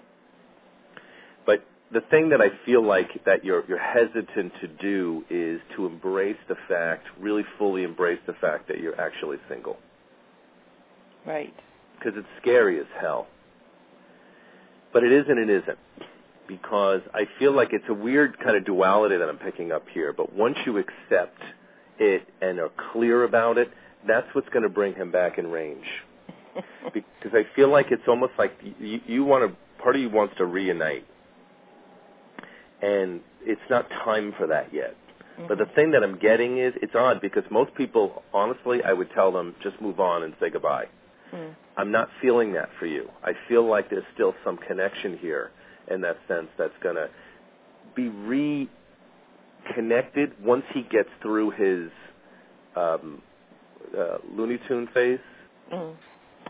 [1.47, 5.87] But the thing that I feel like that you're you're hesitant to do is to
[5.87, 9.79] embrace the fact, really fully embrace the fact that you're actually single,
[11.27, 11.55] Right.
[11.99, 13.27] because it's scary as hell.
[14.93, 15.79] But it is and it isn't,
[16.47, 20.13] because I feel like it's a weird kind of duality that I'm picking up here.
[20.13, 21.41] But once you accept
[22.01, 23.71] it and are clear about it,
[24.09, 25.85] that's what's going to bring him back in range.
[26.93, 30.35] because I feel like it's almost like you, you want to, part of you wants
[30.39, 31.07] to reunite,
[32.83, 34.97] and it's not time for that yet.
[35.49, 39.11] But the thing that I'm getting is, it's odd because most people, honestly, I would
[39.15, 40.85] tell them just move on and say goodbye.
[41.33, 41.55] Mm.
[41.77, 43.09] I'm not feeling that for you.
[43.25, 45.51] I feel like there's still some connection here
[45.91, 47.09] in that sense that's going to
[47.95, 48.09] be
[49.67, 51.91] reconnected once he gets through his
[52.77, 53.23] um,
[53.99, 55.19] uh, Looney Tune phase
[55.73, 55.95] Mm.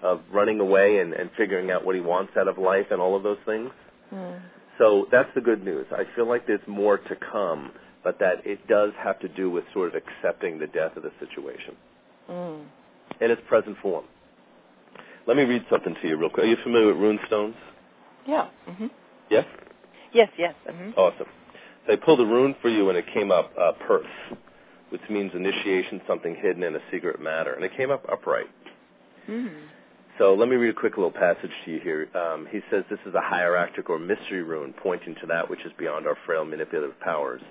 [0.02, 3.14] of running away and, and figuring out what he wants out of life and all
[3.14, 3.70] of those things.
[4.14, 4.40] Mm.
[4.78, 5.84] So that's the good news.
[5.92, 7.70] I feel like there's more to come,
[8.02, 11.12] but that it does have to do with sort of accepting the death of the
[11.20, 11.76] situation
[12.30, 12.64] Mm.
[13.20, 14.04] in its present form.
[15.26, 16.46] Let me read something to you real quick.
[16.46, 17.54] Are you familiar with rune stones?
[18.26, 18.48] Yeah.
[18.66, 18.86] hmm
[19.30, 19.44] Yes?
[20.14, 20.30] Yes.
[20.38, 20.54] Yes.
[20.66, 21.26] hmm Awesome.
[21.90, 24.06] I pulled a rune for you and it came up uh, Perth,
[24.90, 27.52] which means initiation, something hidden in a secret matter.
[27.54, 28.46] And it came up upright.
[29.28, 29.50] Mm.
[30.18, 32.08] So let me read a quick little passage to you here.
[32.14, 35.72] Um, he says this is a hierarchic or mystery rune pointing to that which is
[35.78, 37.42] beyond our frail manipulative powers.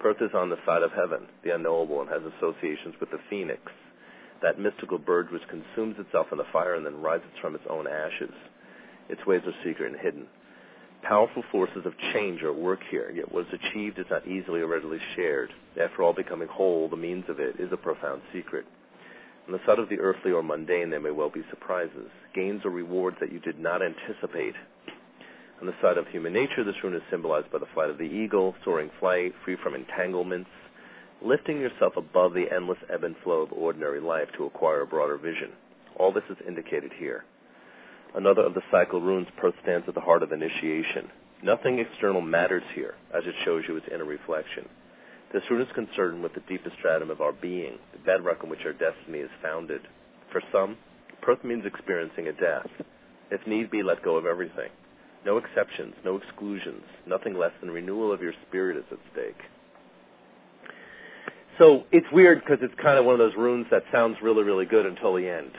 [0.00, 3.60] Perth is on the side of heaven, the unknowable, and has associations with the phoenix,
[4.42, 7.86] that mystical bird which consumes itself in the fire and then rises from its own
[7.86, 8.34] ashes.
[9.08, 10.26] Its ways are secret and hidden.
[11.04, 14.62] Powerful forces of change are at work here, yet what is achieved is not easily
[14.62, 15.50] or readily shared.
[15.78, 18.64] After all, becoming whole, the means of it, is a profound secret.
[19.46, 22.70] On the side of the earthly or mundane, there may well be surprises, gains or
[22.70, 24.54] rewards that you did not anticipate.
[25.60, 28.04] On the side of human nature, this rune is symbolized by the flight of the
[28.04, 30.48] eagle, soaring flight, free from entanglements,
[31.20, 35.18] lifting yourself above the endless ebb and flow of ordinary life to acquire a broader
[35.18, 35.50] vision.
[35.96, 37.24] All this is indicated here.
[38.14, 41.10] Another of the cycle runes, Perth stands at the heart of initiation.
[41.42, 44.68] Nothing external matters here, as it shows you its inner reflection.
[45.32, 48.64] This rune is concerned with the deepest stratum of our being, the bedrock on which
[48.64, 49.80] our destiny is founded.
[50.30, 50.76] For some,
[51.22, 52.68] Perth means experiencing a death.
[53.32, 54.70] If need be, let go of everything.
[55.26, 59.40] No exceptions, no exclusions, nothing less than renewal of your spirit is at stake.
[61.58, 64.66] So it's weird because it's kind of one of those runes that sounds really, really
[64.66, 65.50] good until the end.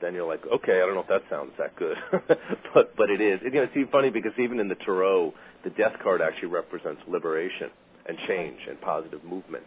[0.00, 1.96] Then you're like, okay, I don't know if that sounds that good,
[2.74, 3.40] but but it is.
[3.44, 5.34] And, you know, it's funny because even in the tarot,
[5.64, 7.70] the death card actually represents liberation
[8.06, 9.64] and change and positive movement.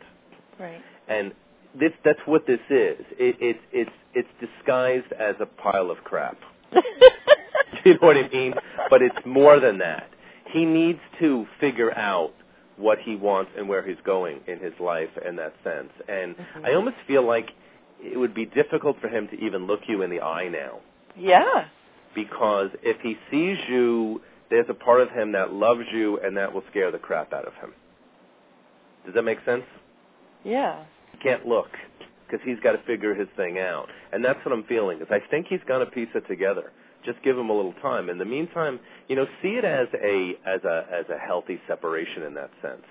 [0.60, 0.82] Right.
[1.08, 1.34] And
[1.80, 2.98] this that's what this is.
[3.20, 6.38] It, it, it's it's disguised as a pile of crap.
[7.86, 8.54] you know what I mean?
[8.89, 10.10] But it's more than that.
[10.52, 12.34] He needs to figure out
[12.78, 15.91] what he wants and where he's going in his life in that sense.
[16.10, 16.65] And Mhm.
[16.65, 17.52] I almost feel like
[18.02, 20.80] it would be difficult for him to even look you in the eye now
[21.18, 21.66] yeah.
[22.16, 26.54] because if he sees you, there's a part of him that loves you and that
[26.54, 27.74] will scare the crap out of him.
[29.06, 29.64] Does that make sense?
[30.44, 30.84] Yeah.
[31.12, 31.70] He can't look
[32.28, 33.88] because he's got to figure his thing out.
[34.12, 36.72] And that's what I'm feeling is I think he's going to piece it together.
[37.06, 38.10] Just give him a little time.
[38.10, 42.22] In the meantime, you know, see it as a as a as a healthy separation
[42.24, 42.84] in that sense.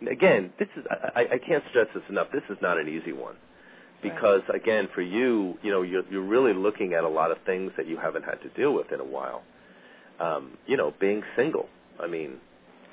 [0.00, 0.84] And again, this is
[1.16, 2.26] I, I can't stress this enough.
[2.30, 3.36] This is not an easy one
[4.10, 7.72] because again, for you, you know, you're, you're really looking at a lot of things
[7.76, 9.42] that you haven't had to deal with in a while.
[10.20, 11.68] Um, you know, being single.
[12.00, 12.38] I mean,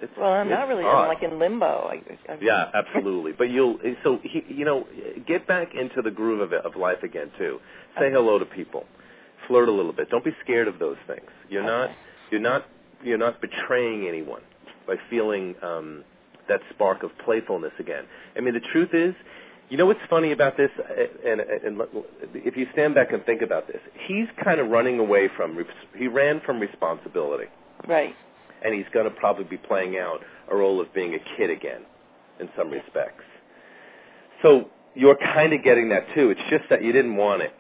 [0.01, 0.83] it's Well, I'm not really.
[0.83, 1.09] hard.
[1.09, 1.65] I'm like in limbo.
[1.87, 3.33] I, I, Yeah, absolutely.
[3.37, 4.85] But you'll so he, you know
[5.27, 7.59] get back into the groove of it, of life again too.
[7.99, 8.13] Say Okay.
[8.15, 8.85] hello to people,
[9.47, 10.09] flirt a little bit.
[10.09, 11.29] Don't be scared of those things.
[11.49, 11.89] You're not
[12.31, 12.65] you're not
[13.03, 14.41] you're not betraying anyone
[14.87, 16.03] by feeling um,
[16.49, 18.05] that spark of playfulness again.
[18.35, 19.13] I mean, the truth is.
[19.71, 20.69] You know what's funny about this,
[21.25, 21.81] and, and, and
[22.33, 25.57] if you stand back and think about this, he's kind of running away from.
[25.95, 27.45] He ran from responsibility
[27.87, 28.13] Right.
[28.65, 30.19] and he's going to probably be playing out
[30.51, 31.83] a role of being a kid again
[32.41, 33.23] in some respects.
[34.41, 36.31] So you're kind of getting that too.
[36.31, 37.53] It's just that you didn't want it.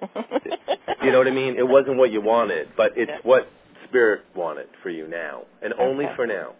[1.04, 1.56] You know what I mean?
[1.58, 3.18] It wasn't what you wanted, but it's Yeah.
[3.22, 3.48] what
[3.86, 6.16] spirit wanted for you now, and only Okay.
[6.16, 6.54] for now.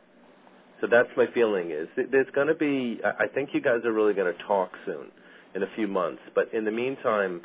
[0.81, 3.01] So that's my feeling is there's going to be.
[3.05, 5.11] I think you guys are really going to talk soon,
[5.55, 6.21] in a few months.
[6.35, 7.41] But in the meantime,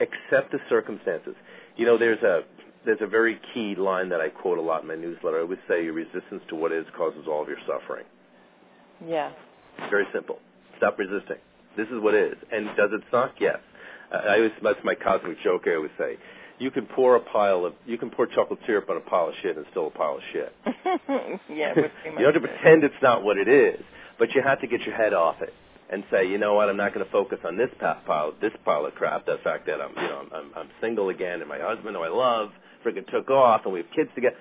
[0.00, 1.34] accept the circumstances.
[1.76, 2.42] You know, there's a
[2.84, 5.38] there's a very key line that I quote a lot in my newsletter.
[5.38, 8.04] I always say, "Your resistance to what is causes all of your suffering."
[9.06, 9.32] yeah.
[9.90, 10.38] Very simple.
[10.78, 11.38] Stop resisting.
[11.76, 12.34] This is what is.
[12.52, 13.34] And does it suck?
[13.40, 13.58] Yes.
[14.12, 15.62] I always that's my cosmic joke.
[15.66, 16.16] I always say,
[16.58, 19.34] you can pour a pile of you can pour chocolate syrup on a pile of
[19.42, 20.54] shit and it's still a pile of shit.
[21.50, 21.74] yeah.
[22.18, 23.82] you have to pretend it's not what it is,
[24.18, 25.52] but you have to get your head off it
[25.90, 28.86] and say, you know what, I'm not going to focus on this pile, this pile
[28.86, 29.26] of crap.
[29.26, 32.02] The fact that I'm, you know, I'm, I'm, I'm single again, and my husband, who
[32.02, 32.50] I love,
[32.84, 34.36] freaking took off, and we have kids together.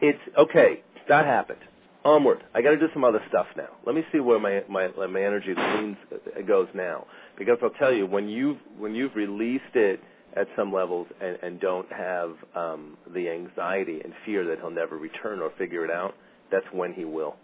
[0.00, 0.82] It's okay.
[1.08, 1.58] That happened.
[2.04, 2.44] Onward.
[2.54, 3.68] I got to do some other stuff now.
[3.86, 7.06] Let me see where my my my energy leans uh, goes now,
[7.38, 10.00] because I'll tell you when you when you've released it
[10.36, 14.96] at some levels and, and don't have um, the anxiety and fear that he'll never
[14.98, 16.14] return or figure it out,
[16.50, 17.36] that's when he will,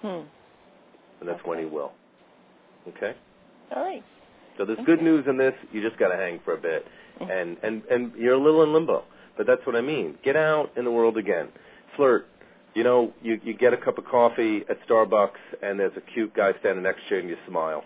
[0.00, 0.22] Hmm.
[1.20, 1.92] and that's when he will.
[2.88, 3.14] Okay.
[3.74, 4.02] All right.
[4.58, 4.86] So there's Okay.
[4.86, 5.54] good news in this.
[5.72, 6.86] You just got to hang for a bit,
[7.20, 7.30] Mhm.
[7.30, 9.04] and and and you're a little in limbo.
[9.36, 10.18] But that's what I mean.
[10.22, 11.48] Get out in the world again.
[11.96, 12.26] Flirt.
[12.74, 16.34] You know, you you get a cup of coffee at Starbucks, and there's a cute
[16.34, 17.84] guy standing next to you, and you smile.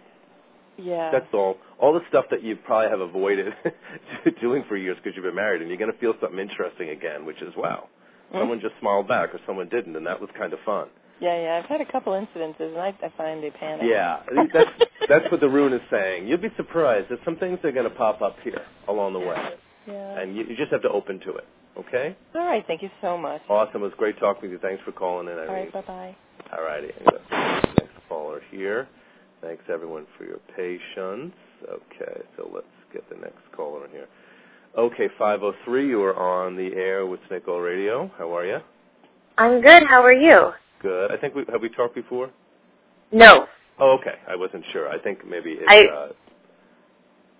[0.79, 1.11] Yeah.
[1.11, 1.57] That's all.
[1.81, 3.53] All the stuff that you probably have avoided
[4.41, 7.25] doing for years because you've been married, and you're going to feel something interesting again,
[7.25, 7.89] which is wow.
[8.35, 8.41] Mm.
[8.41, 10.89] Someone just smiled back, or someone didn't, and that was kind of fun.
[11.21, 11.61] Yeah, yeah.
[11.63, 13.87] I've had a couple incidences, and I, I find they panic.
[13.89, 14.21] Yeah,
[14.53, 14.71] that's
[15.09, 16.27] that's what the rune is saying.
[16.29, 17.09] You'll be surprised.
[17.09, 19.55] There's some things that are going to pop up here along the way,
[19.87, 20.21] Yeah.
[20.21, 21.45] and you, you just have to open to it.
[21.79, 22.17] Okay.
[22.35, 22.65] All right.
[22.67, 23.43] Thank you so much.
[23.49, 23.83] Awesome.
[23.83, 24.59] It was great talking with you.
[24.59, 25.65] Thanks for calling in, All Irene.
[25.65, 25.73] right.
[25.73, 26.17] Bye bye.
[26.57, 26.89] All righty.
[27.01, 28.89] Next caller here.
[29.43, 31.35] Thanks everyone for your patience.
[31.69, 34.07] Okay, so let's get the next caller in here.
[34.77, 38.11] Okay, 503, you are on the air with Snake Oil Radio.
[38.19, 38.59] How are you?
[39.39, 39.83] I'm good.
[39.89, 40.51] How are you?
[40.83, 41.11] Good.
[41.11, 42.31] I think we have we talked before.
[43.13, 43.47] No.
[43.79, 44.17] Oh, okay.
[44.29, 44.89] I wasn't sure.
[44.89, 45.65] I think maybe it's.
[45.69, 46.09] I- uh,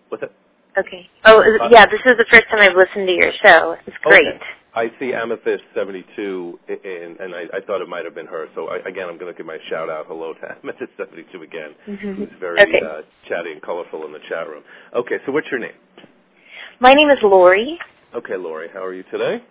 [0.09, 0.33] what's it?
[0.79, 1.09] Okay.
[1.25, 1.87] Oh, Uh, yeah.
[1.87, 3.77] This is the first time I've listened to your show.
[3.87, 4.27] It's great.
[4.27, 4.39] Okay.
[4.75, 8.47] I see Amethyst 72, i- and, and I, I thought it might have been her.
[8.55, 11.75] So I, again, I'm going to give my shout out hello to Amethyst 72 again,
[11.89, 12.17] Mhm.
[12.17, 12.81] who's very Okay.
[12.85, 14.63] uh, chatty and colorful in the chat room.
[14.95, 15.73] Okay, so what's your name?
[16.81, 17.79] My name is Lori.
[18.15, 19.43] Okay, Lori, how are you today?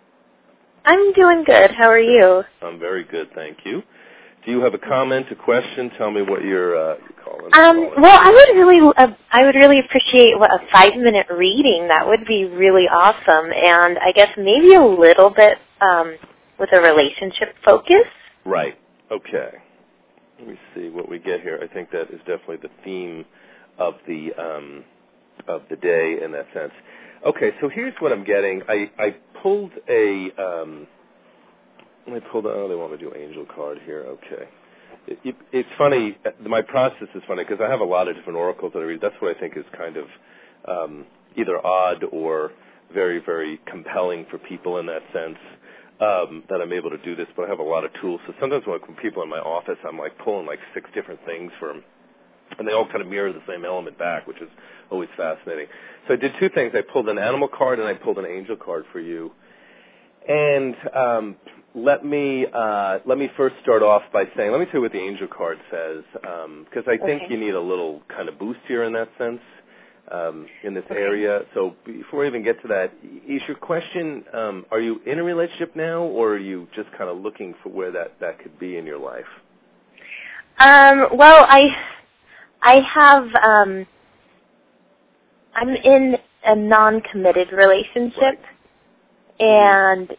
[0.84, 1.72] I'm doing good.
[1.72, 2.44] How are you?
[2.62, 3.82] I'm very good, thank you.
[4.46, 5.90] Do you have a comment, a question?
[5.98, 7.46] Tell me what you're, uh, you're calling.
[7.46, 7.90] Um, calling.
[8.00, 11.88] well, I would really, uh, I would really appreciate what a five-minute reading.
[11.88, 16.16] That would be really awesome, and I guess maybe a little bit um,
[16.60, 18.06] with a relationship focus.
[18.44, 18.78] Right.
[19.10, 19.50] Okay.
[20.38, 21.58] Let me see what we get here.
[21.60, 23.24] I think that is definitely the theme
[23.78, 24.84] of the um,
[25.48, 26.72] of the day in that sense.
[27.26, 28.62] Okay, so here's what I'm getting.
[28.68, 30.86] I I pulled a um,
[32.14, 32.46] I pulled.
[32.46, 34.04] Oh, they want me to do angel card here.
[34.08, 34.48] Okay.
[35.06, 36.16] It, it, it's funny.
[36.40, 39.00] My process is funny because I have a lot of different oracles that I read.
[39.00, 40.06] That's what I think is kind of
[40.68, 42.52] um, either odd or
[42.92, 45.38] very, very compelling for people in that sense
[46.00, 47.26] um, that I'm able to do this.
[47.36, 48.20] But I have a lot of tools.
[48.26, 51.84] So sometimes when, people in my office, I'm like pulling like six different things them,
[52.58, 54.48] and they all kind of mirror the same element back, which is
[54.90, 55.66] always fascinating.
[56.06, 56.72] So I did two things.
[56.74, 59.32] I pulled an animal card and I pulled an angel card for you.
[60.28, 61.36] And um,
[61.74, 64.92] let me uh, let me first start off by saying, let me tell you what
[64.92, 66.02] the angel card says,
[66.64, 69.40] because I think you need a little kind of boost here in that sense
[70.10, 71.00] um, in this Okay.
[71.00, 71.42] area.
[71.54, 72.92] So before we even get to that,
[73.28, 77.10] is your question: um, Are you in a relationship now, or are you just kind
[77.10, 79.26] of looking for where that that could be in your life?
[80.58, 81.68] Um, well, I,
[82.62, 83.86] I have, um,
[85.54, 88.40] I'm in a non-committed relationship,
[89.40, 90.10] and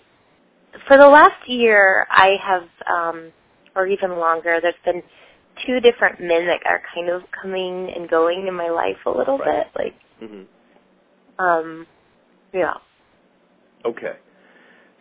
[0.87, 3.31] for the last year, I have, um,
[3.75, 5.03] or even longer, there's been
[5.65, 9.37] two different men that are kind of coming and going in my life a little
[9.39, 9.65] Right.
[9.75, 9.83] bit,
[10.21, 10.43] like, hmm
[11.39, 11.87] um,
[12.53, 12.75] yeah.
[13.85, 14.13] Okay.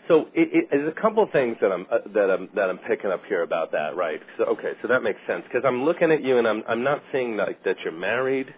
[0.09, 2.79] So it, it, there's a couple of things that I'm uh, that I'm that I'm
[2.79, 4.21] picking up here about that, right?
[4.39, 7.03] So okay, so that makes sense because I'm looking at you and I'm I'm not
[7.13, 8.55] seeing like that you're married,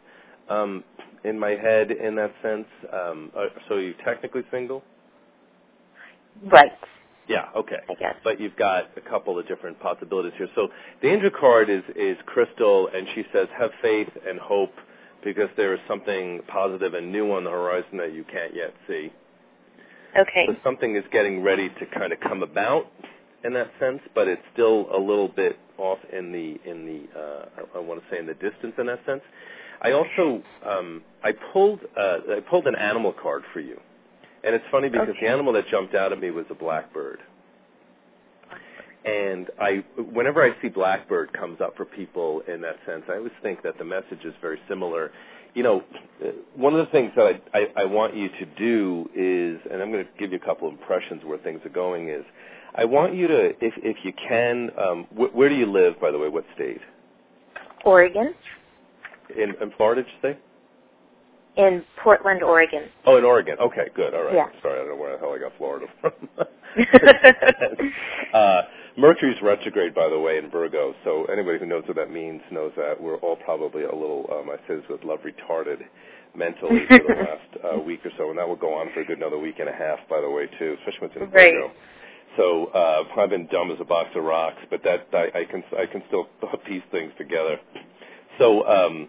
[0.51, 0.85] um,
[1.25, 2.67] in my head in that sense.
[2.93, 4.85] Um, uh, so you're technically single.
[6.45, 6.73] Right,
[7.29, 7.47] Yeah.
[7.57, 7.79] Okay.
[7.89, 8.15] I guess.
[8.25, 10.49] But you've got a couple of different possibilities here.
[10.55, 10.69] So
[11.03, 14.73] the angel card is is Crystal, and she says, "Have faith and hope,
[15.25, 19.13] because there is something positive and new on the horizon that you can't yet see."
[20.17, 20.47] Okay.
[20.47, 22.87] So something is getting ready to kind of come about
[23.45, 27.45] in that sense, but it's still a little bit off in the in the uh,
[27.59, 29.23] I, I want to say in the distance in that sense.
[29.83, 33.79] I also um, I pulled uh, I pulled an animal card for you,
[34.45, 35.19] and it's funny because Okay.
[35.23, 37.21] the animal that jumped out at me was a blackbird.
[39.05, 43.33] And I, whenever I see blackbird comes up for people in that sense, I always
[43.43, 45.13] think that the message is very similar.
[45.55, 45.83] You know,
[46.55, 49.91] one of the things that I, I, I want you to do is, and I'm
[49.91, 52.09] going to give you a couple of impressions where things are going.
[52.11, 52.25] Is
[52.75, 56.11] I want you to, if if you can, um, wh- where do you live, by
[56.11, 56.29] the way?
[56.29, 56.81] What state?
[57.85, 58.35] Oregon,
[59.35, 60.39] In, in Florida, did you say?
[61.59, 62.85] In Portland, Oregon.
[63.05, 63.57] Oh, in Oregon.
[63.61, 64.15] Okay, good.
[64.15, 64.35] All right.
[64.35, 64.47] Yeah.
[64.63, 66.13] Sorry, I don't know where the hell I got Florida from.
[68.33, 68.63] uh,
[68.97, 70.95] Mercury's retrograde, by the way, in Virgo.
[71.05, 74.51] So anybody who knows what that means knows that we're all probably a little, um,
[74.51, 75.83] I say this with love, retarded
[76.37, 79.05] mentally for the last uh, week or so, and that will go on for a
[79.05, 81.53] good another week and a half, by the way, too, especially when it's in Right.
[81.55, 81.73] Virgo.
[82.37, 85.65] So uh, I've been dumb as a box of rocks, but that I, I can
[85.77, 86.29] I can still
[86.67, 87.59] piece things together.
[88.39, 88.65] So.
[88.69, 89.09] um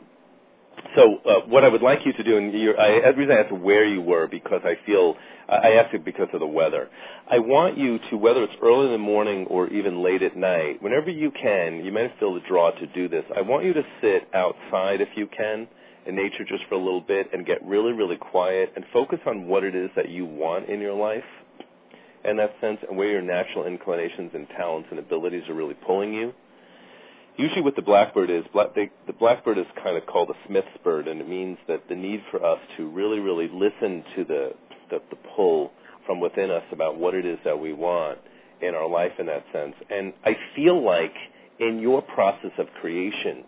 [0.95, 3.41] so uh, what I would like you to do, and you're, I, the reason I
[3.41, 5.15] asked where you were because I feel
[5.47, 6.89] I asked you because of the weather.
[7.29, 10.81] I want you to, whether it's early in the morning or even late at night,
[10.81, 13.23] whenever you can, you might feel the draw to do this.
[13.35, 15.67] I want you to sit outside if you can
[16.05, 19.47] in nature just for a little bit and get really, really quiet and focus on
[19.47, 21.23] what it is that you want in your life
[22.25, 26.13] in that sense and where your natural inclinations and talents and abilities are really pulling
[26.13, 26.33] you
[27.39, 30.67] usually what the blackbird is, black, they, the blackbird is kind of called a smith's
[30.83, 34.51] bird, and it means that the need for us to really, really listen to the,
[34.89, 35.71] the, the pull
[36.05, 38.19] from within us about what it is that we want
[38.61, 39.73] in our life in that sense.
[39.89, 41.13] And I feel like
[41.59, 43.45] in your process of creation,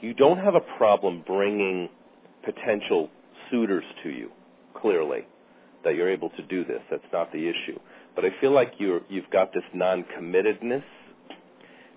[0.00, 1.90] you don't have a problem bringing
[2.42, 3.10] potential
[3.50, 4.30] suitors to you,
[4.80, 5.26] clearly,
[5.84, 6.80] that you're able to do this.
[6.90, 7.78] That's not the issue.
[8.16, 10.84] But I feel like you're, you've got this non-committedness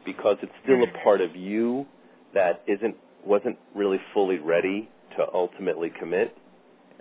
[0.05, 1.03] because it's still a hmm.
[1.03, 1.85] part of you
[2.33, 6.35] that isn't wasn't really fully ready to ultimately commit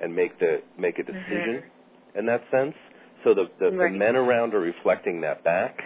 [0.01, 1.12] and make the make a mm-hmm.
[1.12, 1.62] decision
[2.16, 2.74] in that sense.
[3.24, 3.93] So the the, Right.
[3.93, 5.79] the men around are reflecting that back.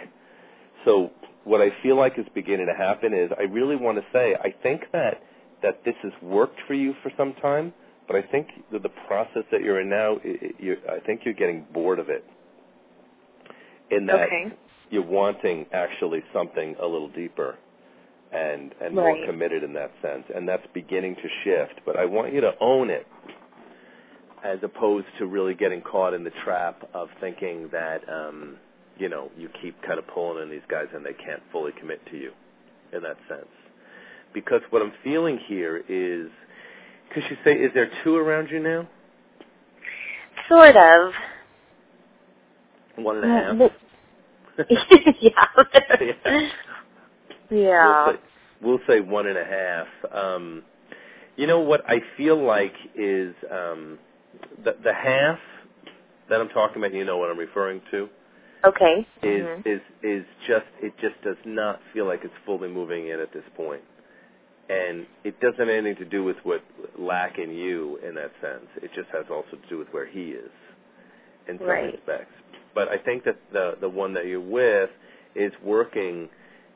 [0.85, 1.11] So
[1.43, 4.51] what I feel like is beginning to happen is I really want to say I
[4.63, 5.21] think that
[5.63, 7.73] that this has worked for you for some time,
[8.07, 11.21] but I think that the process that you're in now, i i- you, I think
[11.25, 12.23] you're getting bored of it.
[13.89, 14.53] In that Okay.
[14.89, 17.57] You're wanting actually something a little deeper
[18.31, 22.33] and and more committed in that sense and that's beginning to shift but i want
[22.33, 23.07] you to own it
[24.43, 28.57] as opposed to really getting caught in the trap of thinking that um,
[28.97, 32.05] you know you keep kind of pulling in these guys and they can't fully commit
[32.11, 32.31] to you
[32.93, 33.47] in that sense.
[34.33, 36.29] Because what I'm feeling here is,
[37.07, 38.87] because you say, is there two around you now?
[40.49, 41.11] Sort of.
[42.97, 43.71] One and a half.
[45.21, 45.31] Yeah.
[46.01, 46.49] Yeah.
[47.51, 48.05] yeah.
[48.05, 48.21] We'll say,
[48.61, 49.87] we'll say one and a half.
[50.13, 50.63] Um,
[51.37, 53.99] you know what I feel like is um,
[54.63, 55.39] the the half
[56.29, 56.93] that I'm talking about.
[56.93, 58.09] You know what I'm referring to
[58.65, 59.07] Okay.
[59.23, 59.67] is Mhm.
[59.67, 63.45] is is just it just does not feel like it's fully moving in at this
[63.57, 63.83] point,
[64.69, 66.63] and it doesn't have anything to do with what
[66.99, 68.67] lack in you in that sense.
[68.83, 70.51] It just has also to do with where he is
[71.47, 71.93] in some Right.
[71.93, 72.33] respects.
[72.77, 74.91] But I think that the the one that you're with
[75.35, 76.29] is working.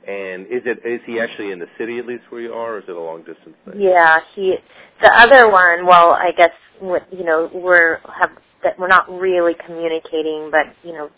[0.08, 2.80] And is it is he actually in the city at least where you are, or
[2.80, 3.80] is it a long distance thing?
[3.80, 4.56] Yeah, he.
[5.04, 6.50] The other one, well, I guess
[6.82, 8.32] you know we're have
[8.64, 11.12] that we're not really communicating, but you know,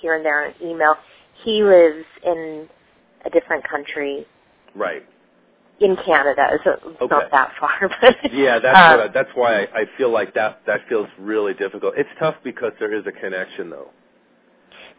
[0.00, 0.94] here and there on email.
[1.44, 2.68] He lives in
[3.26, 4.26] a different country
[4.74, 5.04] Right.
[5.80, 7.14] in Canada, so it's Okay.
[7.14, 7.90] not that far.
[8.00, 11.08] But Yeah, that's um, what I, that's why I, I feel like that that feels
[11.18, 11.94] really difficult.
[11.98, 13.90] It's tough because there is a connection though.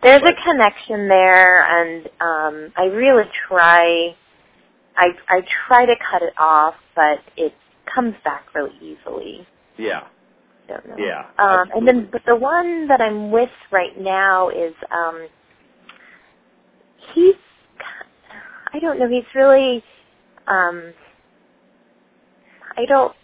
[0.04, 4.16] There's a connection there, and um, I really try.
[4.98, 7.54] I I try to cut it off, but it
[7.94, 9.48] comes back really easily.
[9.78, 10.02] Yeah.
[10.68, 10.96] don't know.
[10.98, 15.28] Yeah, Um, and then, but the one that I'm with right now is, um,
[17.14, 17.36] he's,
[18.74, 19.84] I don't know, he's really,
[20.48, 20.94] um,
[22.78, 23.16] I don't,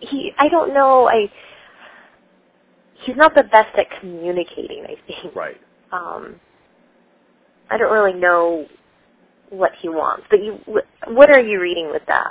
[0.00, 1.30] he, I don't know, I,
[3.04, 5.34] he's not the best at communicating, I think.
[5.36, 5.60] Right.
[5.92, 6.36] Um,
[7.70, 8.66] I don't really know
[9.50, 10.58] what he wants, but you,
[11.08, 12.28] what are you reading with that?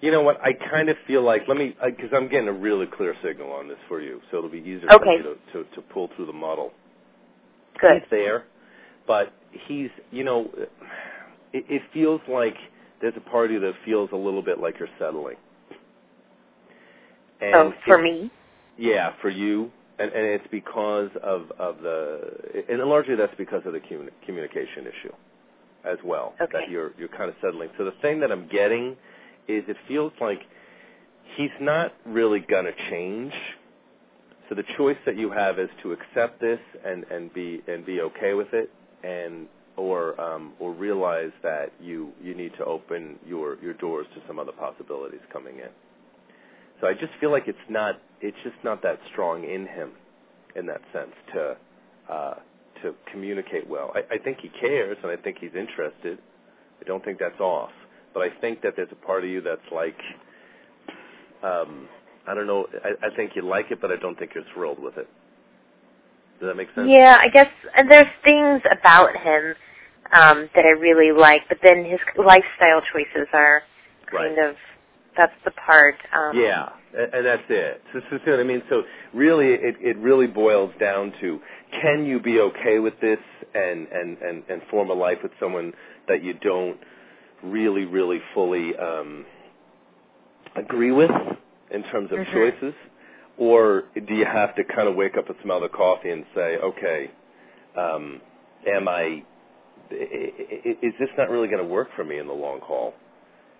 [0.00, 0.40] You know what?
[0.42, 3.68] I kind of feel like let me because I'm getting a really clear signal on
[3.68, 5.16] this for you, so it'll be easier for Okay.
[5.18, 5.22] you
[5.54, 6.72] to, to to pull through the muddle.
[7.80, 8.02] Good.
[8.02, 8.44] He's there,
[9.06, 9.32] but
[9.68, 10.50] he's you know,
[11.52, 12.56] it, it feels like
[13.00, 15.36] there's a party that feels a little bit like you're settling.
[17.40, 18.30] And oh, for it- me?
[18.78, 23.72] Yeah, for you, and and it's because of of the, and largely that's because of
[23.72, 25.12] the commu- communication issue,
[25.84, 26.34] as well.
[26.40, 26.52] Okay.
[26.52, 27.70] That you're you're kind of settling.
[27.78, 28.92] So the thing that I'm getting
[29.48, 30.40] is it feels like
[31.36, 33.32] he's not really gonna change.
[34.48, 38.00] So the choice that you have is to accept this and and be and be
[38.00, 38.70] okay with it,
[39.04, 44.22] and or um, or realize that you you need to open your your doors to
[44.26, 45.70] some other possibilities coming in.
[46.80, 49.92] So I just feel like it's not it's just not that strong in him
[50.56, 51.56] in that sense to
[52.10, 52.34] uh,
[52.82, 53.92] to communicate well.
[53.94, 56.18] I, I think he cares and I think he's interested.
[56.80, 57.70] I don't think that's off,
[58.14, 59.98] but I think that there's a part of you that's like
[61.42, 61.86] um,
[62.26, 62.66] I don't know.
[62.82, 65.08] I, I think you like it, but I don't think you're thrilled with it.
[66.40, 66.88] Does that make sense?
[66.88, 69.54] Yeah, I guess and there's things about him
[70.12, 73.62] um that I really like, but then his lifestyle choices are
[74.10, 74.56] kind of
[75.16, 75.96] that's the part.
[76.14, 77.82] Um Yeah, and, that's it.
[77.92, 78.82] So, so, so, I mean, so
[79.14, 81.40] really, it, it really boils down to
[81.82, 83.18] can you be okay with this
[83.54, 85.72] and, and, and, and form a life with someone
[86.08, 86.78] that you don't
[87.44, 89.26] really, really fully um,
[90.56, 91.10] agree with
[91.70, 92.32] in terms of Mhm.
[92.34, 92.74] choices,
[93.38, 96.58] or do you have to kind of wake up and smell the coffee and say,
[96.58, 97.10] okay,
[97.76, 98.20] um,
[98.66, 99.22] am I?
[99.92, 102.94] i- i- Is this not really going to work for me in the long haul?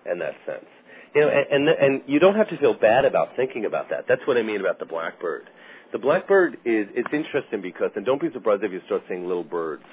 [0.05, 0.67] In that sense,
[1.15, 4.05] you know, and, and and you don't have to feel bad about thinking about that.
[4.07, 5.49] That's what I mean about the blackbird.
[5.91, 9.43] The blackbird is it's interesting because, and don't be surprised if you start seeing little
[9.43, 9.83] birds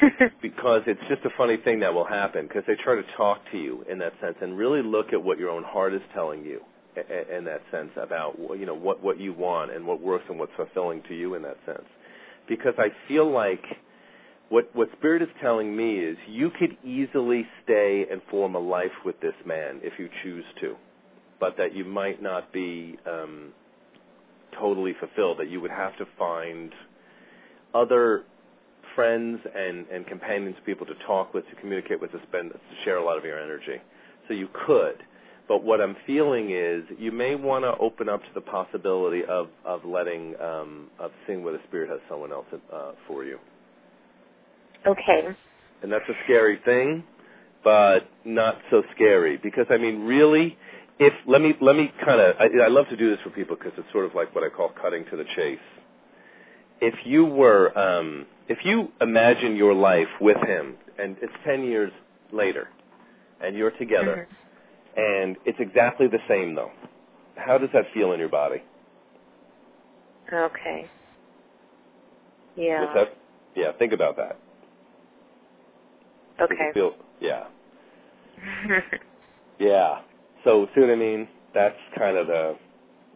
[0.42, 3.58] because it's just a funny thing that will happen because they try to talk to
[3.58, 6.60] you in that sense and really look at what your own heart is telling you
[7.30, 10.52] in that sense about you know what what you want and what works and what's
[10.56, 11.86] fulfilling to you in that sense
[12.48, 13.62] because I feel like
[14.48, 19.04] what what spirit is telling me is you could easily stay and form a life
[19.04, 20.74] with this man if you choose to
[21.40, 23.52] but that you might not be um
[24.58, 26.72] totally fulfilled that you would have to find
[27.74, 28.24] other
[28.94, 32.96] friends and, and companions, people to talk with, to communicate with, to spend, to share
[32.96, 33.80] a lot of your energy.
[34.26, 34.96] So you could.
[35.46, 39.48] But what I'm feeling is you may want to open up to the possibility of,
[39.64, 43.38] of letting, um, of seeing whether Spirit has someone else uh, for you.
[44.86, 45.28] Okay.
[45.82, 47.04] And that's a scary thing,
[47.64, 49.38] but not so scary.
[49.42, 50.56] Because, I mean, really,
[50.98, 53.56] if, let me, let me kind of, I, I love to do this for people
[53.56, 55.58] because it's sort of like what I call cutting to the chase.
[56.80, 61.92] If you were, um, if you imagine your life with him, and it's 10 years
[62.32, 62.68] later,
[63.42, 64.26] and you're together,
[64.96, 65.24] Mhm.
[65.26, 66.72] and it's exactly the same though,
[67.36, 68.62] how does that feel in your body?
[70.32, 70.88] Okay.
[72.56, 72.92] Yeah.
[72.94, 73.14] That,
[73.54, 74.36] yeah, think about that.
[76.40, 76.70] Okay.
[76.74, 77.44] feel, yeah.
[79.58, 80.00] Yeah.
[80.44, 81.28] So see what I mean?
[81.54, 82.56] That's kind of the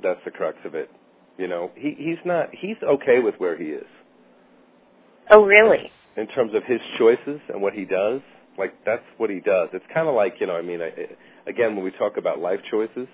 [0.02, 0.90] that's the crux of it.
[1.38, 3.86] You know, he he's not he's okay with where he is
[5.30, 5.90] oh, really?
[6.16, 8.20] in terms of his choices and what he does.
[8.58, 9.68] Like that's what he does.
[9.72, 10.90] It's kind of like you know, I mean, I,
[11.48, 13.08] again, when we talk about life choices,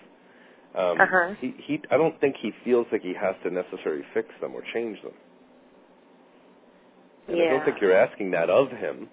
[0.75, 1.35] um, Uh-huh.
[1.41, 4.63] he he I don't think he feels like he has to necessarily fix them or
[4.73, 5.13] change them.
[7.29, 9.09] And I don't think you're asking that of him.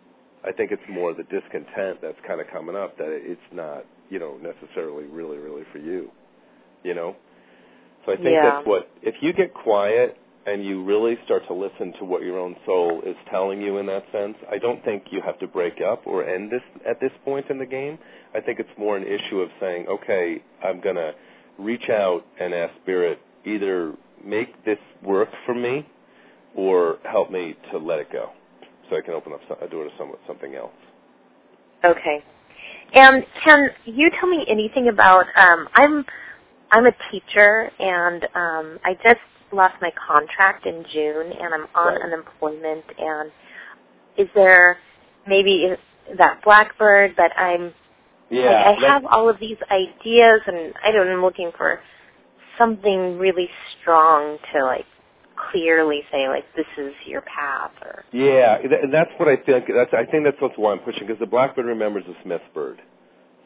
[0.45, 4.19] I think it's more the discontent that's kind of coming up that it's not, you
[4.19, 6.11] know, necessarily really, really for you.
[6.83, 7.15] You know?
[8.05, 8.51] So I think Yeah.
[8.51, 12.37] that's what, if you get quiet and you really start to listen to what your
[12.39, 15.81] own soul is telling you in that sense, I don't think you have to break
[15.81, 17.97] up or end this at this point in the game.
[18.35, 21.15] I think it's more an issue of saying, okay, I'm going to
[21.57, 25.87] reach out and ask Spirit, either make this work for me
[26.55, 28.29] or help me to let it go
[28.89, 30.73] so I can open up a door to some, something else.
[31.85, 32.23] Okay.
[32.93, 36.05] And can you tell me anything about um I'm
[36.71, 39.21] I'm a teacher and um I just
[39.53, 42.01] lost my contract in June and I'm on Right.
[42.03, 43.31] unemployment and
[44.17, 44.77] is there
[45.27, 45.69] maybe
[46.17, 47.73] that blackbird but I'm
[48.29, 51.81] Yeah, like I have all of these ideas and I don't know I'm looking for
[52.57, 53.49] something really
[53.81, 54.85] strong to like
[55.51, 59.65] clearly say like this is your path or Yeah, and that's what I think.
[59.73, 62.81] That's I think that's why I'm pushing because the blackbird remembers the smith bird,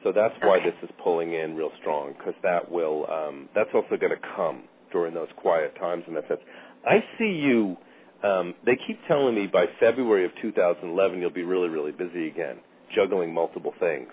[0.04, 0.70] so that's why Okay.
[0.72, 4.64] this is pulling in real strong because that will um, that's also going to come
[4.92, 6.42] during those quiet times in that sense.
[6.86, 7.78] I see you.
[8.24, 12.58] Um, they keep telling me by February of 2011 you'll be really really busy again,
[12.96, 14.10] juggling multiple things.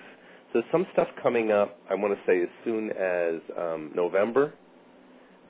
[0.53, 1.79] So some stuff coming up.
[1.91, 4.55] I want to say as soon as um, November.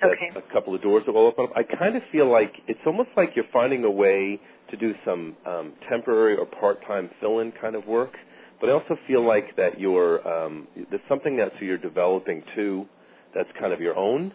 [0.01, 0.31] That Okay.
[0.37, 1.53] a couple of doors will open up.
[1.57, 4.41] I kind of feel like it's almost like you're finding a way
[4.71, 8.15] to do some um, temporary or part-time fill-in kind of work.
[8.61, 12.87] But I also feel like that you're um, there's something that you're developing too,
[13.35, 14.35] that's kind of your own,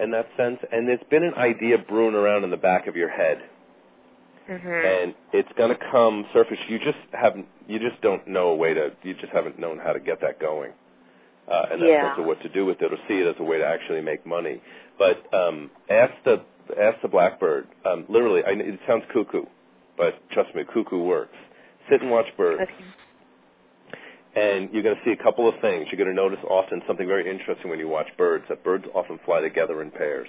[0.00, 0.58] in that sense.
[0.72, 3.38] And there's been an idea brewing around in the back of your head,
[4.48, 4.84] Mhm.
[5.04, 6.58] and it's going to come surface.
[6.68, 9.92] You just haven't, you just don't know a way to, you just haven't known how
[9.92, 10.72] to get that going
[11.50, 12.08] uh, in that Yeah.
[12.08, 14.00] sense of what to do with it or see it as a way to actually
[14.00, 14.60] make money.
[14.98, 16.42] But um, ask the
[16.80, 17.66] ask the blackbird.
[17.84, 19.44] Um, literally, I, it sounds cuckoo,
[19.96, 21.36] but trust me, cuckoo works.
[21.90, 22.84] Sit and watch birds, Okay.
[24.36, 25.86] and you're going to see a couple of things.
[25.90, 28.44] You're going to notice often something very interesting when you watch birds.
[28.48, 30.28] That birds often fly together in pairs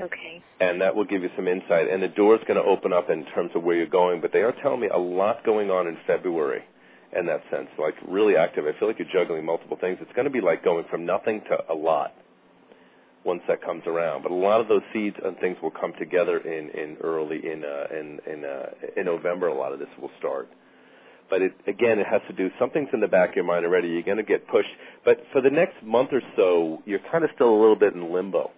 [0.00, 0.42] Okay.
[0.60, 1.90] and that will give you some insight.
[1.90, 4.20] And the door is going to open up in terms of where you're going.
[4.20, 6.62] But they are telling me a lot going on in February
[7.12, 8.64] in that sense, like really active.
[8.66, 9.98] I feel like you're juggling multiple things.
[10.00, 12.12] It's going to be like going from nothing to a lot
[13.24, 14.22] once that comes around.
[14.22, 17.64] But a lot of those seeds and things will come together in in early in
[17.64, 19.48] uh, in in uh, in November.
[19.48, 20.48] A lot of this will start.
[21.28, 23.88] But it, again, it has to do something's in the back of your mind already.
[23.88, 24.68] You're going to get pushed.
[25.04, 28.12] But for the next month or so, you're kind of still a little bit in
[28.12, 28.52] limbo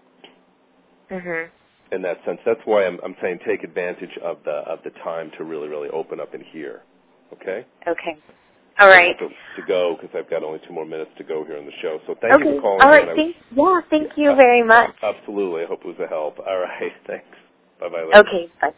[1.11, 1.49] Mhm.
[1.93, 2.41] in that sense.
[2.45, 5.89] That's why I'm, I'm saying take advantage of the of the time to really really
[5.89, 6.83] open up and hear.
[7.33, 7.67] Okay.
[7.87, 8.19] Okay.
[8.79, 9.19] All right.
[9.19, 11.73] To, to go because I've got only two more minutes to go here on the
[11.83, 11.99] show.
[12.07, 12.83] So thank you for calling.
[12.83, 13.09] All right.
[13.17, 13.81] Thank, yeah.
[13.91, 14.95] Thank you Uh, very much.
[15.03, 15.63] Absolutely.
[15.63, 16.39] I hope it was a help.
[16.47, 16.93] All right.
[17.07, 17.27] Thanks.
[17.81, 18.19] Bye bye.
[18.19, 18.51] Okay.
[18.61, 18.73] Bye.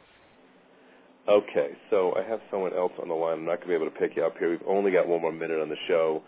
[1.29, 1.77] Okay.
[1.91, 3.39] So I have someone else on the line.
[3.41, 4.51] I'm not going to be able to pick you up here.
[4.51, 6.23] We've only got one more minute on the show.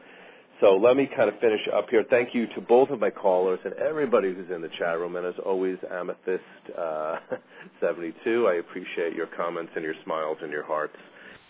[0.60, 2.04] So let me kind of finish up here.
[2.08, 5.16] Thank you to both of my callers and everybody who's in the chat room.
[5.16, 6.44] And as always, Amethyst
[6.78, 7.16] uh,
[7.80, 10.94] 72, I appreciate your comments and your smiles and your hearts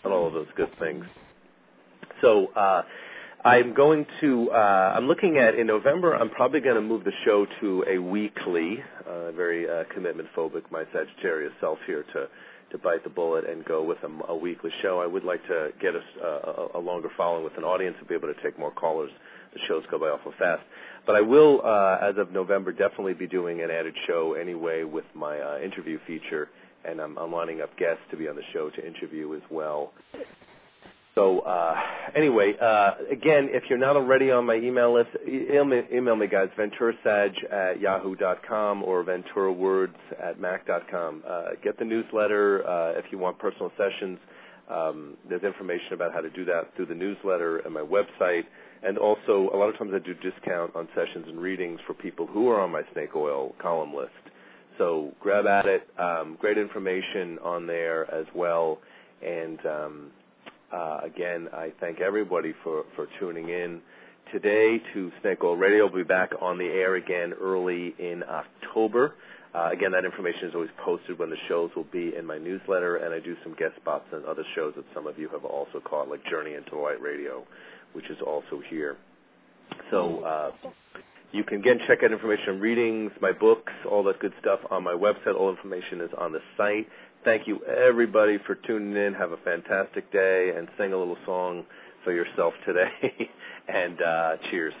[0.03, 1.05] and all of those good things.
[2.21, 2.83] So uh,
[3.43, 4.49] I'm going to.
[4.51, 6.13] Uh, I'm looking at in November.
[6.13, 8.83] I'm probably going to move the show to a weekly.
[9.07, 12.27] Uh, very uh, commitment phobic, my Sagittarius self here to
[12.71, 14.99] to bite the bullet and go with a, a weekly show.
[14.99, 18.15] I would like to get a, a, a longer following with an audience and be
[18.15, 19.11] able to take more callers.
[19.53, 20.63] The shows go by awful fast.
[21.05, 25.05] But I will, uh, as of November, definitely be doing an added show anyway with
[25.13, 26.49] my uh, interview feature,
[26.85, 29.93] and I'm, I'm lining up guests to be on the show to interview as well.
[31.15, 31.75] So uh,
[32.15, 36.27] anyway, uh, again, if you're not already on my email list, email me, email me
[36.27, 41.23] guys, venturasag at yahoo.com or venturawords at mac.com.
[41.27, 44.17] Uh, get the newsletter uh, if you want personal sessions.
[44.69, 48.45] Um, there's information about how to do that through the newsletter and my website.
[48.81, 52.25] And also, a lot of times I do discount on sessions and readings for people
[52.25, 54.11] who are on my snake oil column list.
[54.77, 55.87] So grab at it.
[55.99, 58.79] Um, great information on there as well.
[59.21, 60.11] And um,
[60.71, 63.81] uh, again, I thank everybody for, for tuning in
[64.31, 65.85] today to Snake Oil Radio.
[65.85, 69.15] We'll be back on the air again early in October.
[69.53, 72.95] Uh, again, that information is always posted when the shows will be in my newsletter,
[72.97, 75.79] and I do some guest spots on other shows that some of you have also
[75.79, 77.45] caught, like Journey into Light Radio,
[77.93, 78.97] which is also here.
[79.91, 80.51] So uh,
[81.33, 84.83] you can again check out information on readings, my books, all that good stuff on
[84.83, 85.35] my website.
[85.35, 86.87] All information is on the site.
[87.25, 89.13] Thank you everybody for tuning in.
[89.13, 91.65] Have a fantastic day and sing a little song
[92.03, 92.89] for yourself today.
[93.67, 94.73] and uh, cheers.